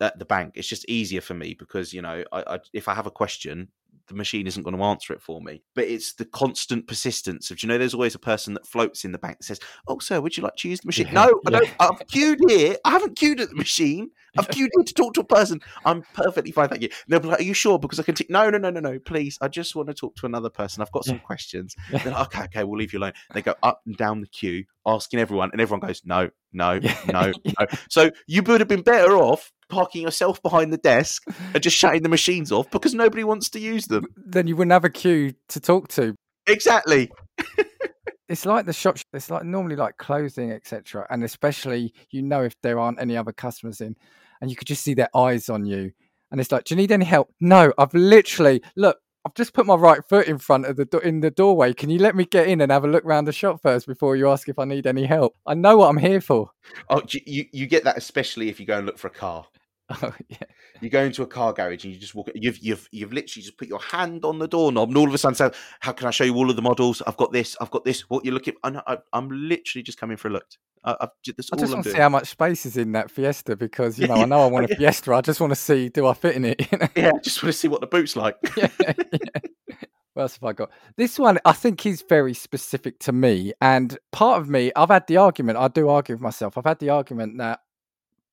[0.00, 0.52] at the bank.
[0.56, 3.68] It's just easier for me because you know, I, I if I have a question,
[4.08, 5.62] the machine isn't going to answer it for me.
[5.74, 9.04] But it's the constant persistence of, do you know, there's always a person that floats
[9.04, 11.26] in the bank that says, "Oh, sir, would you like to use the machine?" Yeah,
[11.26, 11.74] no, I don't.
[11.80, 12.76] I've queued here.
[12.84, 14.10] I haven't queued at the machine.
[14.38, 15.62] I've queued in to talk to a person.
[15.86, 16.90] I'm perfectly fine, thank you.
[17.08, 18.14] They'll be like, "Are you sure?" Because I can.
[18.14, 18.98] take, no, no, no, no, no.
[18.98, 20.82] Please, I just want to talk to another person.
[20.82, 21.22] I've got some Yeah.
[21.22, 21.74] questions.
[21.90, 21.98] Yeah.
[22.02, 24.64] They're like, "Okay, okay, we'll leave you alone." They go up and down the queue,
[24.86, 26.78] asking everyone, and everyone goes, "No, no,
[27.12, 31.62] no, no." So you would have been better off parking yourself behind the desk and
[31.62, 34.06] just shutting the machines off because nobody wants to use them.
[34.16, 36.14] Then you wouldn't have a queue to talk to.
[36.46, 37.10] Exactly.
[38.28, 38.98] It's like the shop.
[39.12, 41.06] It's like normally like clothing, etc.
[41.10, 43.94] And especially, you know, if there aren't any other customers in,
[44.40, 45.92] and you could just see their eyes on you,
[46.30, 48.98] and it's like, "Do you need any help?" No, I've literally look.
[49.26, 51.74] I've just put my right foot in front of the do- in the doorway.
[51.74, 54.14] Can you let me get in and have a look around the shop first before
[54.14, 55.34] you ask if I need any help?
[55.44, 56.50] I know what I'm here for.
[56.88, 59.44] Oh, you you get that especially if you go and look for a car.
[60.02, 60.38] Oh yeah,
[60.80, 62.28] You go into a car garage and you just walk.
[62.34, 65.18] You've you've you've literally just put your hand on the doorknob, and all of a
[65.18, 67.02] sudden, say, "How can I show you all of the models?
[67.06, 67.56] I've got this.
[67.60, 68.00] I've got this.
[68.10, 68.54] What you're looking?
[68.64, 70.46] I know, I, I'm literally just coming for a look.
[70.84, 71.96] I, I've ju- that's I just want to doing.
[71.96, 74.46] see how much space is in that Fiesta because you Yeah, know I know I
[74.46, 74.76] want a yeah.
[74.76, 75.12] Fiesta.
[75.14, 76.60] I just want to see do I fit in it.
[76.72, 76.88] you know?
[76.96, 78.36] Yeah, I just want to see what the boot's like.
[78.56, 79.40] yeah, yeah.
[80.14, 80.70] What else have I got?
[80.96, 83.52] This one I think is very specific to me.
[83.60, 86.56] And part of me, I've had the argument, I do argue with myself.
[86.56, 87.60] I've had the argument that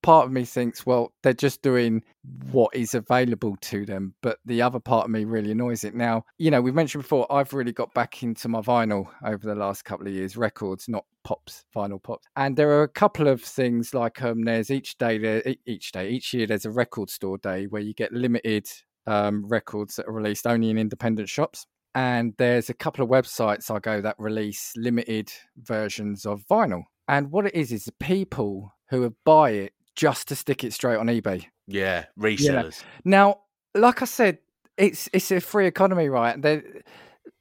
[0.04, 2.04] part of me thinks, well, they're just doing
[2.51, 4.14] what is available to them.
[4.22, 5.95] But the other part of me really annoys it.
[5.95, 9.56] Now, you know, we've mentioned before, I've really got back into my vinyl over the
[9.56, 12.28] last couple of years, records, not pops, vinyl pops.
[12.36, 16.10] And there are a couple of things like um, there's each day, there, each day,
[16.10, 18.70] each year, there's a record store day where you get limited
[19.08, 21.66] um, records that are released only in independent shops.
[21.95, 26.84] And there's a couple of websites I go that release limited versions of vinyl.
[27.08, 30.98] And what it is is the people who buy it just to stick it straight
[30.98, 31.46] on eBay.
[31.68, 32.84] Yeah, resellers.
[33.06, 33.41] Now,
[33.76, 34.39] like I said,
[34.78, 36.41] it's it's a free economy, right?
[36.41, 36.64] They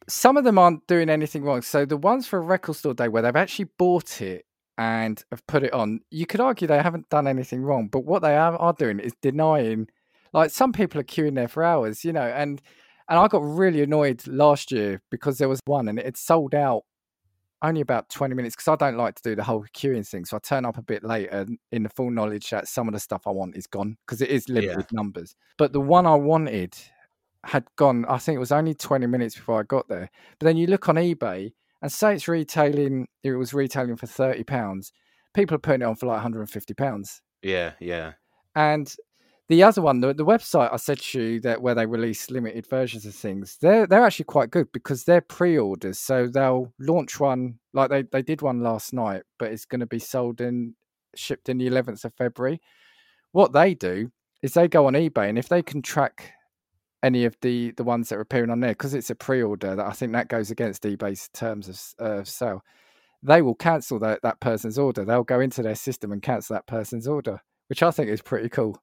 [0.08, 1.62] some of them aren't doing anything wrong.
[1.62, 4.44] So the ones for a record store day where they've actually bought it
[4.78, 7.88] and have put it on, you could argue they haven't done anything wrong.
[7.88, 9.88] But what they are, are doing is denying.
[10.32, 12.60] Like some people are queuing there for hours, you know, and
[13.08, 16.54] and I got really annoyed last year because there was one and it had sold
[16.54, 16.84] out
[17.62, 20.24] only about 20 minutes because I don't like to do the whole queuing thing.
[20.24, 23.00] So I turn up a bit later in the full knowledge that some of the
[23.00, 25.36] stuff I want is gone because it is limited numbers.
[25.58, 26.76] But the one I wanted
[27.44, 30.10] had gone, I think it was only 20 minutes before I got there.
[30.38, 34.44] But then you look on eBay and say it's retailing, it was retailing for 30
[34.44, 34.92] pounds.
[35.34, 37.22] People are putting it on for like 150 pounds.
[37.42, 38.12] Yeah, yeah.
[38.54, 38.94] And
[39.48, 42.66] the other one, the, the website I said to you that where they release limited
[42.66, 45.98] versions of things, they're they're actually quite good because they're pre-orders.
[45.98, 49.86] So they'll launch one like they, they did one last night, but it's going to
[49.86, 50.74] be sold and
[51.14, 52.60] shipped in the 11th of February.
[53.32, 54.12] What they do
[54.42, 56.32] is they go on eBay and if they can track
[57.02, 59.86] any of the the ones that are appearing on there because it's a pre-order that
[59.86, 62.62] I think that goes against eBay's terms of of sale.
[63.22, 65.04] They will cancel that that person's order.
[65.04, 68.48] They'll go into their system and cancel that person's order, which I think is pretty
[68.48, 68.80] cool.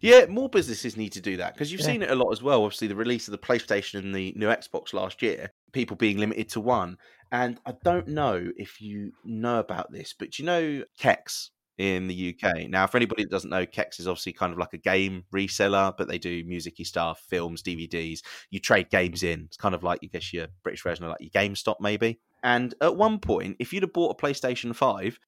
[0.00, 1.86] Yeah, more businesses need to do that because you've Yeah.
[1.86, 2.64] seen it a lot as well.
[2.64, 6.48] Obviously, the release of the PlayStation and the new Xbox last year, people being limited
[6.50, 6.98] to one.
[7.32, 12.34] And I don't know if you know about this, but you know Kex in the
[12.34, 12.68] UK?
[12.68, 15.94] Now, for anybody that doesn't know, Kex is obviously kind of like a game reseller,
[15.96, 18.20] but they do musicy stuff, films, DVDs.
[18.50, 19.44] You trade games in.
[19.46, 22.20] It's kind of like, I guess, your British version of like your GameStop, maybe.
[22.42, 25.18] And at one point, if you'd have bought a PlayStation 5,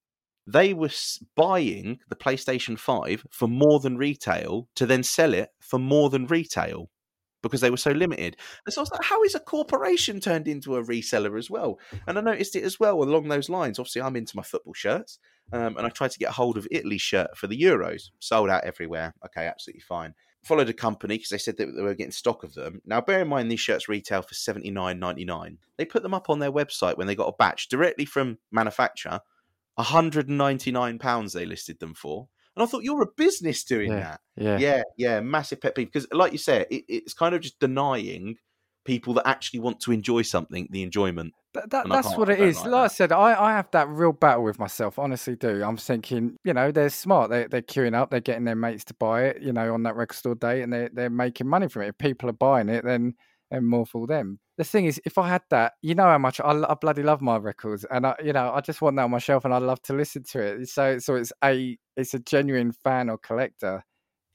[0.47, 0.91] they were
[1.37, 6.27] buying the PlayStation 5 for more than retail to then sell it for more than
[6.27, 6.91] retail
[7.43, 8.37] because they were so limited.
[8.65, 11.79] And so I was like, how is a corporation turned into a reseller as well?
[12.07, 13.79] And I noticed it as well along those lines.
[13.79, 15.19] Obviously, I'm into my football shirts
[15.53, 18.11] um, and I tried to get a hold of Italy's shirt for the Euros.
[18.21, 19.15] Sold out everywhere.
[19.27, 20.15] Okay, absolutely fine.
[20.45, 22.81] Followed a company because they said that they were getting stock of them.
[22.85, 25.59] Now, bear in mind, these shirts retail for seventy nine ninety nine.
[25.77, 29.21] They put them up on their website when they got a batch directly from manufacturer.
[29.79, 32.29] £199 they listed them for.
[32.55, 34.01] And I thought, you're a business doing Yeah.
[34.01, 34.21] that.
[34.37, 34.59] Yeah.
[34.59, 35.87] Yeah, yeah, massive pet peeve.
[35.87, 38.37] Because, like you said, it, it's kind of just denying
[38.85, 41.33] people that actually want to enjoy something the enjoyment.
[41.55, 42.57] That, that, that's what it is.
[42.59, 44.99] like Like, I said, I, I have that real battle with myself.
[44.99, 47.31] Honestly, do I'm thinking, you know, they're smart.
[47.31, 48.11] They they're queuing up.
[48.11, 49.43] They're getting their mates to buy it.
[49.43, 51.89] You know, on that record store day, and they they're making money from it.
[51.89, 53.15] If people are buying it, then
[53.53, 54.41] then more for them.
[54.59, 57.21] The thing is, if I had that, you know how much I, I bloody love
[57.21, 59.59] my records, and I, you know, I just want that on my shelf, and I
[59.59, 60.69] love to listen to it.
[60.69, 63.85] So so it's a it's a genuine fan or collector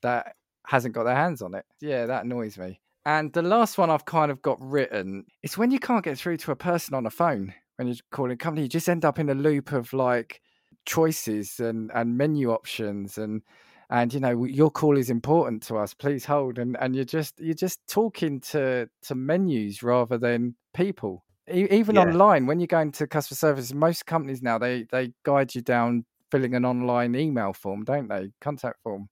[0.01, 0.33] that
[0.67, 1.65] hasn't got their hands on it.
[1.81, 2.79] Yeah, that annoys me.
[3.05, 6.37] And the last one I've kind of got written is when you can't get through
[6.37, 9.19] to a person on a phone when you're calling a company, you just end up
[9.19, 10.41] in a loop of like
[10.85, 13.41] choices and, and menu options and
[13.89, 17.39] and you know your call is important to us please hold and and you're just
[17.39, 22.01] you're just talking to to menus rather than people E- even Yeah.
[22.03, 26.05] online when you're going to customer service most companies now they they guide you down
[26.31, 29.07] filling an online email form don't they contact form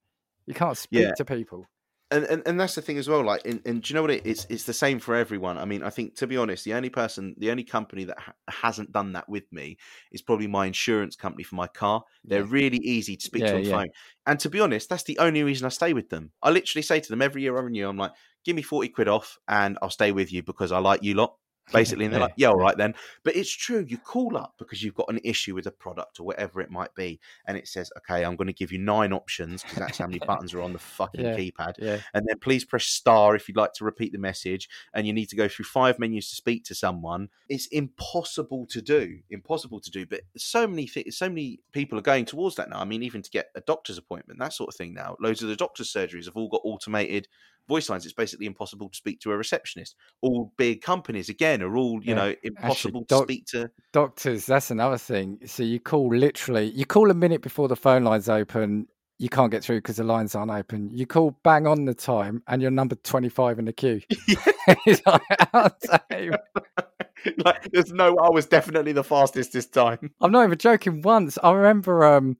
[0.47, 1.11] You can't speak Yeah.
[1.15, 1.65] to people.
[2.11, 3.23] And, and and that's the thing as well.
[3.23, 4.45] Like, and, and do you know what it is?
[4.49, 5.57] It's the same for everyone.
[5.57, 8.33] I mean, I think to be honest, the only person, the only company that ha-
[8.47, 9.77] hasn't done that with me
[10.11, 12.03] is probably my insurance company for my car.
[12.27, 12.45] They're Yeah.
[12.45, 13.69] really easy to speak Yeah, to on the yeah.
[13.69, 13.87] phone.
[14.25, 16.31] And to be honest, that's the only reason I stay with them.
[16.43, 18.11] I literally say to them every year I renew, I'm like,
[18.43, 21.35] give me forty quid off, and I'll stay with you because I like you lot.
[21.73, 22.93] Basically, and they're Yeah, like, yeah, all right then.
[23.23, 23.85] But it's true.
[23.87, 26.93] You call up because you've got an issue with a product or whatever it might
[26.95, 30.07] be, and it says, okay, I'm going to give you nine options because that's how
[30.07, 31.35] many buttons are on the fucking Yeah.
[31.35, 31.99] keypad Yeah.
[32.13, 35.27] and then please press star if you'd like to repeat the message and you need
[35.29, 39.89] to go through five menus to speak to someone it's impossible to do impossible to
[39.91, 43.03] do but so many things so many people are going towards that now i mean
[43.03, 45.91] even to get a doctor's appointment that sort of thing now loads of the doctor's
[45.91, 47.27] surgeries have all got automated
[47.67, 51.75] voice lines it's basically impossible to speak to a receptionist all big companies again are
[51.77, 52.15] all you Yeah.
[52.15, 55.39] know impossible to doc- speak to Doctors, that's another thing.
[55.45, 58.87] So you call literally, you call a minute before the phone lines open.
[59.19, 60.89] You can't get through because the lines aren't open.
[60.91, 64.01] You call bang on the time, and you're number twenty-five in the queue.
[64.85, 65.21] It's like,
[65.53, 66.31] how insane.
[67.45, 71.01] like there's no i was definitely the fastest this time I'm not even joking.
[71.01, 72.35] Once I remember, um,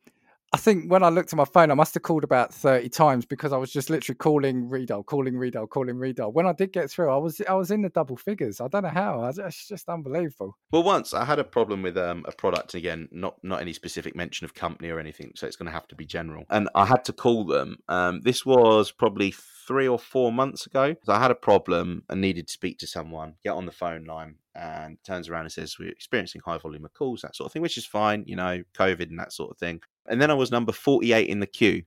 [0.55, 3.25] I think when I looked at my phone, I must have called about thirty times
[3.25, 6.31] because I was just literally calling redial, calling redial, calling redial.
[6.31, 8.61] When I did get through, I was I was in the double figures.
[8.61, 9.25] I don't know how.
[9.25, 10.57] It's just unbelievable.
[10.71, 14.15] Well, once I had a problem with um, a product again, not not any specific
[14.15, 16.45] mention of company or anything, so it's going to have to be general.
[16.49, 17.79] And I had to call them.
[17.89, 19.31] Um, this was probably
[19.67, 20.95] three or four months ago.
[21.03, 23.35] So I had a problem and needed to speak to someone.
[23.43, 26.93] Get on the phone line and turns around and says we're experiencing high volume of
[26.93, 29.57] calls, that sort of thing, which is fine, you know, COVID and that sort of
[29.57, 29.81] thing.
[30.07, 31.83] And then I was number forty-eight in the queue.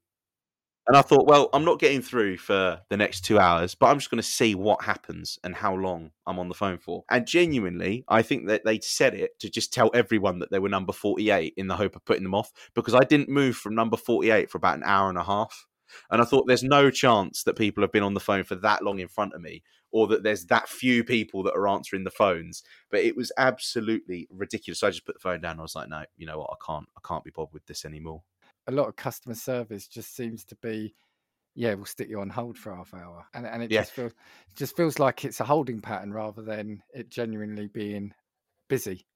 [0.88, 3.98] And I thought, well, I'm not getting through for the next two hours, but I'm
[3.98, 7.04] just going to see what happens and how long I'm on the phone for.
[7.10, 10.70] And genuinely, I think that they said it to just tell everyone that they were
[10.70, 13.98] number 48 in the hope of putting them off because I didn't move from number
[13.98, 15.66] 48 for about an hour and a half.
[16.10, 18.82] And I thought there's no chance that people have been on the phone for that
[18.82, 22.10] long in front of me or that there's that few people that are answering the
[22.10, 22.62] phones.
[22.90, 24.80] But it was absolutely ridiculous.
[24.80, 25.58] So I just put the phone down.
[25.58, 26.50] I was like, no, you know what?
[26.52, 28.22] I can't, I can't be bothered with this anymore.
[28.66, 30.94] a lot of customer service just seems to be
[31.54, 33.72] yeah we'll stick you on hold for half hour and, and it Yeah.
[33.72, 34.14] just feels
[34.56, 38.12] just feels like it's a holding pattern rather than it genuinely being
[38.68, 39.06] busy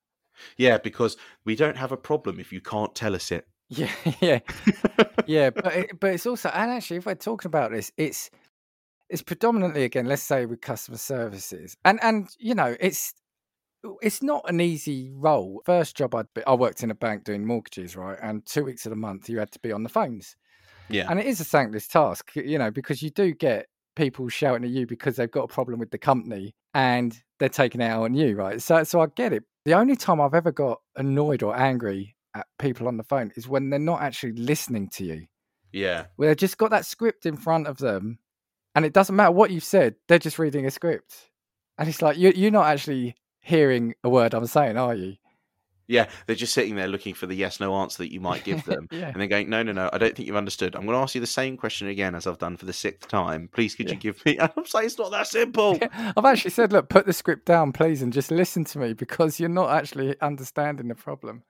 [0.56, 3.46] Yeah, because we don't have a problem if you can't tell us it.
[3.72, 4.40] Yeah yeah.
[5.26, 8.30] Yeah but it, but it's also and actually if we're talking about this it's
[9.08, 13.14] it's predominantly again let's say with customer services and and you know it's
[14.00, 15.60] it's not an easy role.
[15.66, 18.86] First job i'd be, i worked in a bank doing mortgages right and two weeks
[18.86, 20.36] of the month you had to be on the phones.
[20.88, 21.06] Yeah.
[21.08, 23.66] and it is a thankless task you know because you do get
[23.96, 27.80] people shouting at you because they've got a problem with the company and they're taking
[27.80, 28.60] it out on you right?
[28.60, 29.44] So so i get it.
[29.64, 33.48] The only time i've ever got annoyed or angry at people on the phone is
[33.48, 35.26] when they're not actually listening to you
[35.72, 36.06] yeah.
[36.16, 38.18] where they've just got that script in front of them
[38.74, 41.30] and it doesn't matter what you've said they're just reading a script
[41.78, 45.14] and it's like you, you're not actually hearing a word i'm saying are you
[45.88, 48.64] Yeah, they're just sitting there looking for the yes no answer that you might give
[48.70, 48.88] them.
[48.90, 50.74] yeah And they're going, no, no, no, I don't think you've understood.
[50.74, 53.08] I'm going to ask you the same question again as I've done for the sixth
[53.08, 53.48] time.
[53.52, 53.94] Please, could Yeah.
[53.94, 54.38] you give me?
[54.56, 55.78] I'm saying it's not that simple.
[56.16, 59.38] I've actually said, look, put the script down, please, and just listen to me because
[59.40, 61.42] you're not actually understanding the problem.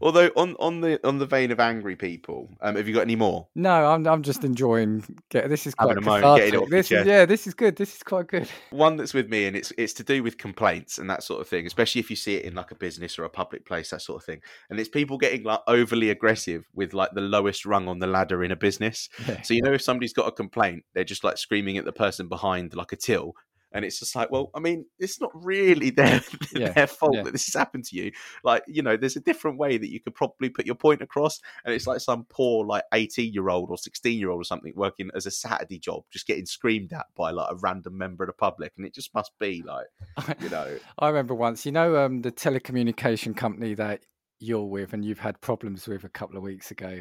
[0.00, 3.16] Although on on the on the vein of angry people, um, have you got any
[3.16, 3.48] more?
[3.54, 5.04] No, I'm I'm just enjoying.
[5.30, 6.70] Get this is quite Having a moan, getting it cathartic.
[6.70, 7.76] This is yeah, this is good.
[7.76, 8.48] This is quite good.
[8.70, 11.48] One that's with me, and it's it's to do with complaints and that sort of
[11.48, 11.66] thing.
[11.66, 14.22] Especially if you see it in like a business or a public place, that sort
[14.22, 14.40] of thing.
[14.70, 18.44] And it's people getting like overly aggressive with like the lowest rung on the ladder
[18.44, 19.08] in a business.
[19.26, 19.42] Yeah.
[19.42, 22.28] So you know, if somebody's got a complaint, they're just like screaming at the person
[22.28, 23.34] behind like a till,
[23.72, 26.20] and it's just like, well, I mean, it's not really their
[26.52, 27.22] Yeah, their fault yeah.
[27.22, 28.12] that this has happened to you.
[28.42, 31.40] Like, you know, there's a different way that you could probably put your point across,
[31.64, 34.72] and it's like some poor like 18 year old or 16 year old or something
[34.74, 38.28] working as a Saturday job, just getting screamed at by like a random member of
[38.28, 39.86] the public, and it just must be like,
[40.40, 44.00] you know, I remember once, you know, um, the telecommunication company that
[44.40, 47.00] you're with and you've had problems with a couple of weeks ago.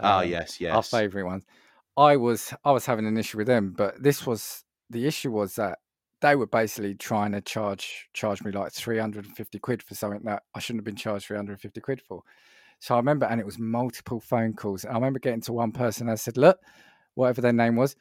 [0.00, 1.44] ah, um, yes, our yes, favourite ones.
[1.96, 5.56] I was I was having an issue with them, but this was the issue was
[5.56, 5.78] that
[6.20, 9.94] they were basically trying to charge charge me like three hundred and fifty quid for
[9.94, 12.22] something that I shouldn't have been charged three hundred and fifty quid for.
[12.80, 14.84] So I remember, and it was multiple phone calls.
[14.84, 16.08] And I remember getting to one person.
[16.08, 16.58] I said, "Look,
[17.14, 17.96] whatever their name was,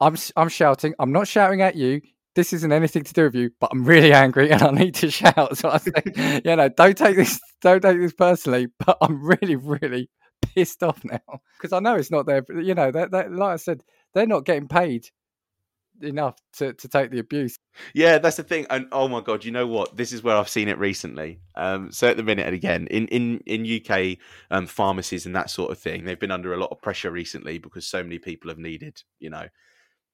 [0.00, 0.94] I'm I'm shouting.
[0.98, 2.00] I'm not shouting at you.
[2.34, 5.10] This isn't anything to do with you, but I'm really angry and I need to
[5.10, 9.22] shout." So I said, "You know, don't take this don't take this personally, but I'm
[9.24, 10.10] really really
[10.54, 12.44] pissed off now because I know it's not their.
[12.50, 13.82] You know, that that like I said,
[14.14, 15.08] they're not getting paid
[16.02, 17.58] enough to, to take the abuse.
[17.94, 18.66] Yeah, that's the thing.
[18.70, 19.96] And oh my god, you know what?
[19.96, 21.40] This is where I've seen it recently.
[21.54, 24.18] Um, so at the minute, and again, in in in UK
[24.50, 27.58] um, pharmacies and that sort of thing, they've been under a lot of pressure recently
[27.58, 29.46] because so many people have needed, you know,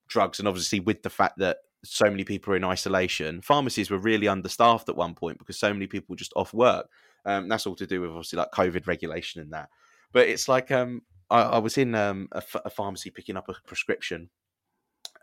[0.07, 3.99] drugs, and obviously with the fact that so many people are in isolation, pharmacies were
[3.99, 6.89] really understaffed at one point because so many people were just off work.
[7.25, 9.69] Um, that's all to do with obviously like COVID regulation and that.
[10.13, 13.49] But it's like um, I, I was in um, a, f- a pharmacy picking up
[13.49, 14.29] a prescription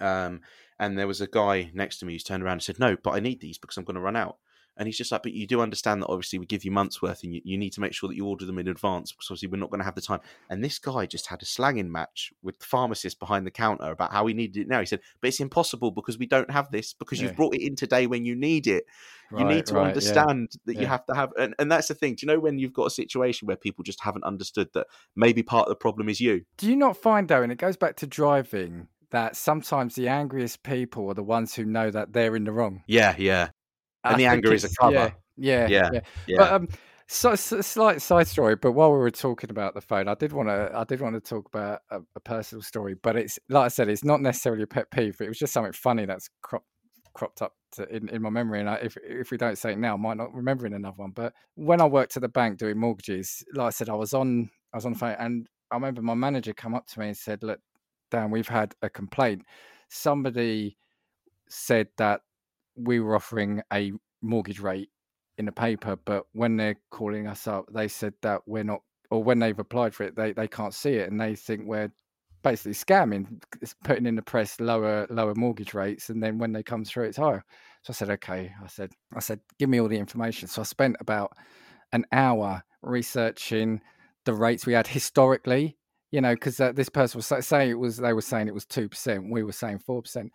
[0.00, 0.40] um,
[0.78, 3.10] and there was a guy next to me who's turned around and said, "No, but
[3.14, 4.38] I need these because I'm going to run out."
[4.76, 7.22] And he's just like, "But you do understand that obviously we give you months worth,
[7.22, 9.46] and you, you need to make sure that you order them in advance because obviously
[9.46, 10.18] we're not going to have the time."
[10.50, 14.10] And this guy just had a slanging match with the pharmacist behind the counter about
[14.12, 14.80] how he needed it now.
[14.80, 17.28] He said, "But it's impossible because we don't have this because Yeah.
[17.28, 18.84] you've brought it in today when you need it.
[19.36, 19.88] you need to right, yeah.
[19.88, 22.14] understand that you have to have." And, and that's the thing.
[22.14, 24.86] Do you know when you've got a situation where people just haven't understood that
[25.16, 26.44] maybe part of the problem is you?
[26.56, 30.62] Do you not find though, and it goes back to driving, that sometimes the angriest
[30.62, 32.82] people are the ones who know that they're in the wrong?
[32.86, 33.48] Yeah, yeah,
[34.04, 35.14] And I the anger is a cover.
[35.36, 36.00] Yeah, yeah, Yeah, yeah.
[36.26, 36.36] yeah.
[36.38, 36.68] But um,
[37.06, 38.56] so, so slight side story.
[38.56, 41.14] But while we were talking about the phone, I did want to, I did want
[41.14, 42.94] to talk about a, a personal story.
[42.94, 45.20] But it's like I said, it's not necessarily a pet peeve.
[45.20, 46.66] It was just something funny that's cropped
[47.14, 48.60] cropped up to, in in my memory.
[48.60, 50.96] And I, if if we don't say it now, I might not remember in another
[50.96, 51.12] one.
[51.12, 54.50] But when I worked at the bank doing mortgages, like I said, I was on,
[54.72, 57.16] I was on the phone, and I remember my manager come up to me and
[57.16, 57.60] said, "Look,
[58.14, 59.42] Dan, we've had a complaint.
[59.88, 60.78] Somebody
[61.48, 62.20] said that
[62.76, 63.90] we were offering a
[64.22, 64.90] mortgage rate
[65.36, 69.24] in the paper, but when they're calling us up, they said that we're not, or
[69.24, 71.90] when they've applied for it, they, they can't see it and they think we're
[72.44, 73.42] basically scamming,
[73.82, 77.16] putting in the press lower lower mortgage rates, and then when they come through, it's
[77.16, 77.44] higher.
[77.82, 78.52] So I said, okay.
[78.62, 80.46] I said, I said, give me all the information.
[80.46, 81.32] So I spent about
[81.92, 83.80] an hour researching
[84.24, 85.76] the rates we had historically.
[86.14, 88.54] You know, because uh, this person was sa- saying it was, they were saying it
[88.54, 90.30] was two percent, we were saying four percent.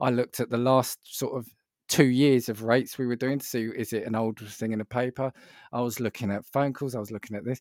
[0.00, 1.48] I looked at the last sort of
[1.88, 4.78] two years of rates we were doing to see is it an old thing in
[4.78, 5.32] the paper.
[5.72, 7.60] I was looking at phone calls, I was looking at this.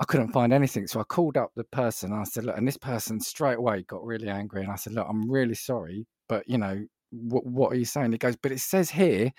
[0.00, 0.86] I couldn't find anything.
[0.86, 2.14] So I called up the person.
[2.14, 4.62] I said, look, and this person straight away got really angry.
[4.62, 8.12] And I said, look, I'm really sorry, but you know, what, what are you saying?
[8.12, 9.34] He goes, but it says here,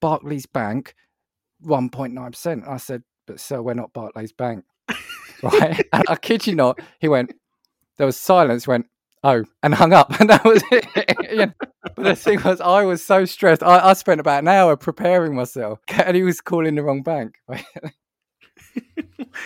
[0.00, 0.94] Barclays Bank,
[1.64, 2.68] 1.9%.
[2.68, 4.64] I said, but sir, we're not Barclays Bank.
[5.42, 5.86] Right.
[5.92, 7.32] And I kid you not, he went,
[7.96, 8.86] there was silence, went,
[9.24, 10.12] oh, and hung up.
[10.20, 10.86] And that was it.
[11.30, 11.52] You know,
[11.94, 13.62] But the thing was, I was so stressed.
[13.62, 17.38] I, I spent about an hour preparing myself, and he was calling the wrong bank.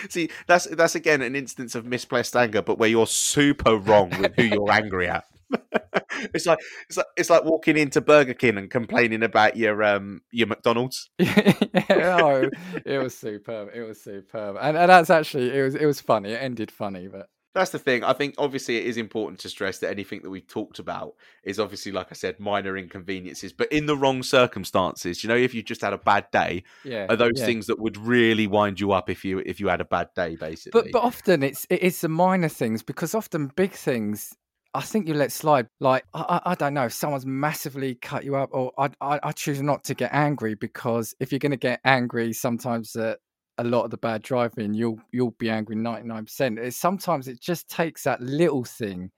[0.09, 4.33] See, that's that's again an instance of misplaced anger, but where you're super wrong with
[4.35, 5.25] who you're angry at.
[6.33, 10.21] it's like it's like it's like walking into Burger King and complaining about your um
[10.31, 11.09] your McDonald's.
[11.19, 11.53] yeah,
[11.89, 12.49] oh,
[12.85, 13.69] it was superb.
[13.73, 16.31] It was superb, and, and that's actually it was it was funny.
[16.31, 18.03] It ended funny, but That's the thing.
[18.03, 21.13] I think obviously it is important to stress that anything that we've talked about
[21.43, 25.23] is obviously, like I said, minor inconveniences, but in the wrong circumstances.
[25.23, 27.45] You know, if you just had a bad day, yeah, are those yeah.
[27.45, 30.35] things that would really wind you up if you if you had a bad day,
[30.35, 30.81] basically.
[30.81, 34.33] But but often it's it is the minor things because often big things
[34.75, 35.67] I think you let slide.
[35.79, 39.19] Like I, I, I don't know if someone's massively cut you up, or I, I
[39.23, 43.15] I choose not to get angry because if you're going to get angry, sometimes uh,
[43.59, 46.59] a lot of the bad driving you'll you'll be angry ninety nine percent.
[46.73, 49.11] Sometimes it just takes that little thing.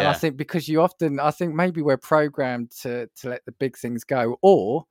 [0.00, 3.52] And I think because you often, I think maybe we're programmed to to let the
[3.52, 4.84] big things go, or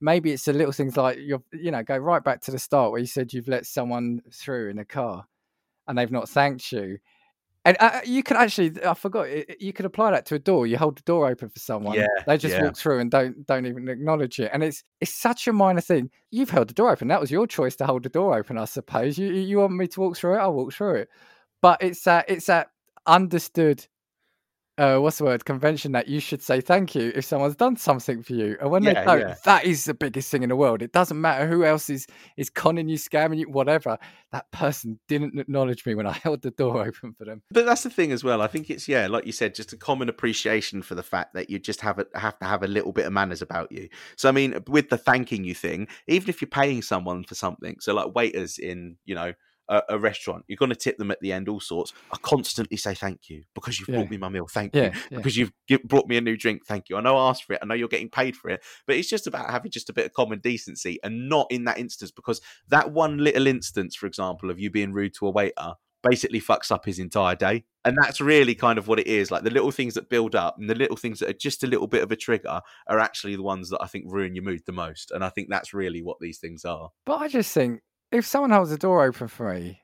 [0.00, 2.90] maybe it's the little things like you're, you know, go right back to the start
[2.90, 5.26] where you said you've let someone through in a car,
[5.86, 6.98] and they've not thanked you.
[7.66, 9.26] And uh, you can actually, I forgot,
[9.60, 10.66] you could apply that to a door.
[10.66, 12.62] You hold the door open for someone, Yeah, they just yeah.
[12.62, 14.50] walk through and don't don't even acknowledge it.
[14.52, 16.10] And it's it's such a minor thing.
[16.30, 17.08] You've held the door open.
[17.08, 19.16] That was your choice to hold the door open, I suppose.
[19.16, 20.40] You you you want me to walk through it?
[20.40, 21.08] I'll walk through it.
[21.62, 22.68] But it's that it's that
[23.06, 23.86] understood
[24.78, 28.22] uh, what's the word convention that you should say thank you if someone's done something
[28.22, 29.34] for you and when Yeah, they don't yeah.
[29.44, 32.06] that is the biggest thing in the world it doesn't matter who else is
[32.36, 33.96] is conning you scamming you whatever
[34.32, 37.82] that person didn't acknowledge me when i held the door open for them But that's
[37.84, 38.42] the thing as well.
[38.42, 41.50] I think it's yeah, like you said, just a common appreciation for the fact that
[41.50, 43.88] you just have a, have to have a little bit of manners about you.
[44.16, 47.76] So I mean, with the thanking you thing, even if you're paying someone for something,
[47.80, 49.34] so like waiters in you know
[49.68, 51.92] a, a restaurant, you're going to tip them at the end, all sorts.
[52.12, 53.96] I constantly say thank you because you've Yeah.
[53.96, 54.90] brought me my meal, thank yeah, you.
[55.10, 55.16] yeah.
[55.18, 56.96] Because you've gi- brought me a new drink, thank you.
[56.96, 57.60] I know I asked for it.
[57.62, 60.06] I know you're getting paid for it, but it's just about having just a bit
[60.06, 64.50] of common decency, and not in that instance because that one little instance, for example,
[64.50, 67.64] of you being rude to a waiter, basically fucks up his entire day.
[67.86, 69.30] And that's really kind of what it is.
[69.30, 71.66] Like the little things that build up and the little things that are just a
[71.66, 74.62] little bit of a trigger are actually the ones that I think ruin your mood
[74.66, 75.10] the most.
[75.10, 76.90] And I think that's really what these things are.
[77.06, 77.80] but i just think
[78.12, 79.80] if someone holds the door open for me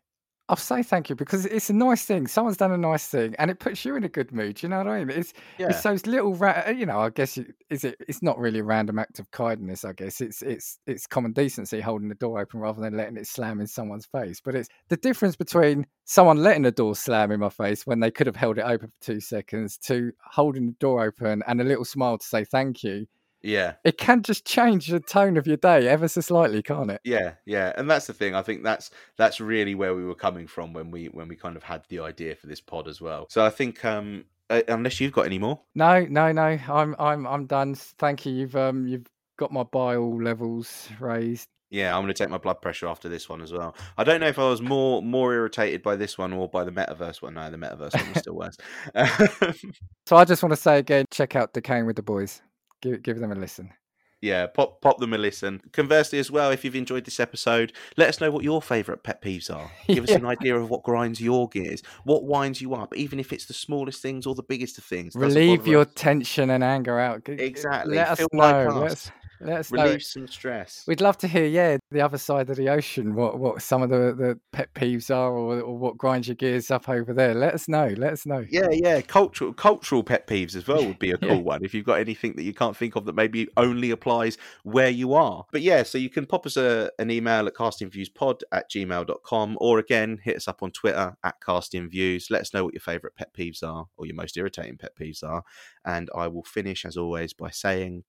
[0.50, 2.26] I'll say thank you because it's a nice thing.
[2.26, 4.60] Someone's done a nice thing, and it puts you in a good mood.
[4.60, 5.16] You know what I mean?
[5.16, 5.68] It's Yeah.
[5.68, 6.98] it's those little, ra- uh, you know.
[6.98, 7.94] I guess you, is it?
[8.08, 9.84] It's not really a random act of kindness.
[9.84, 13.28] I guess it's it's it's common decency holding the door open rather than letting it
[13.28, 14.40] slam in someone's face.
[14.44, 18.10] But it's the difference between someone letting the door slam in my face when they
[18.10, 21.64] could have held it open for two seconds to holding the door open and a
[21.64, 23.06] little smile to say thank you.
[23.42, 23.74] Yeah.
[23.84, 27.00] It can just change the tone of your day ever so slightly, can't it?
[27.04, 28.34] Yeah, yeah, and that's the thing.
[28.34, 31.56] I think that's that's really where we were coming from when we when we kind
[31.56, 33.26] of had the idea for this pod as well.
[33.30, 36.58] So I think, um, uh, unless you've got any more, No, no, no.
[36.68, 37.74] I'm I'm I'm done.
[37.74, 38.32] Thank you.
[38.32, 39.06] You've um you've
[39.38, 41.48] got my bile levels raised.
[41.70, 43.74] yeah, I'm going to take my blood pressure after this one as well.
[43.96, 46.72] I don't know if I was more more irritated by this one or by the
[46.72, 47.34] metaverse one.
[47.34, 48.56] No, the metaverse one was still worse.
[50.06, 52.42] So I just want to say again, check out Decayin with the Boys.
[52.80, 53.72] Give give them a listen.
[54.20, 55.60] yeah, pop pop them a listen.
[55.72, 59.22] Conversely, as well, if you've enjoyed this episode, let us know what your favourite pet
[59.22, 59.70] peeves are.
[59.86, 63.32] Give us an idea of what grinds your gears, what winds you up, even if
[63.32, 65.14] it's the smallest things or the biggest of things.
[65.14, 65.92] Relieve your us.
[65.94, 67.28] tension and anger out.
[67.28, 67.96] Exactly.
[67.96, 68.68] Let us know.
[68.68, 69.10] like us.
[69.42, 69.82] Us, let us know.
[69.84, 70.84] relieve some stress.
[70.86, 73.14] We'd love to hear, yeah, the other side of the ocean.
[73.14, 76.70] What what some of the, the pet peeves are, or, or what grinds your gears
[76.70, 77.34] up over there.
[77.34, 77.94] Let us know.
[77.96, 78.44] Let us know.
[78.50, 81.28] Yeah, yeah, cultural cultural pet peeves as well would be a Yeah.
[81.28, 81.64] cool one.
[81.64, 85.14] If you've got anything that you can't think of that maybe only applies where you
[85.14, 85.44] are.
[85.52, 89.78] But yeah, so you can pop us a, an email at castingviewspod at gmail.com or
[89.78, 92.30] again hit us up on Twitter at castingviews.
[92.30, 95.22] Let us know what your favourite pet peeves are or your most irritating pet peeves
[95.22, 95.42] are.
[95.84, 98.04] And I will finish as always by saying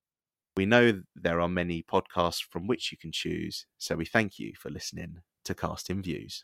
[0.56, 4.54] we know there are many podcasts from which you can choose, so we thank you
[4.58, 6.43] for listening to Casting Views.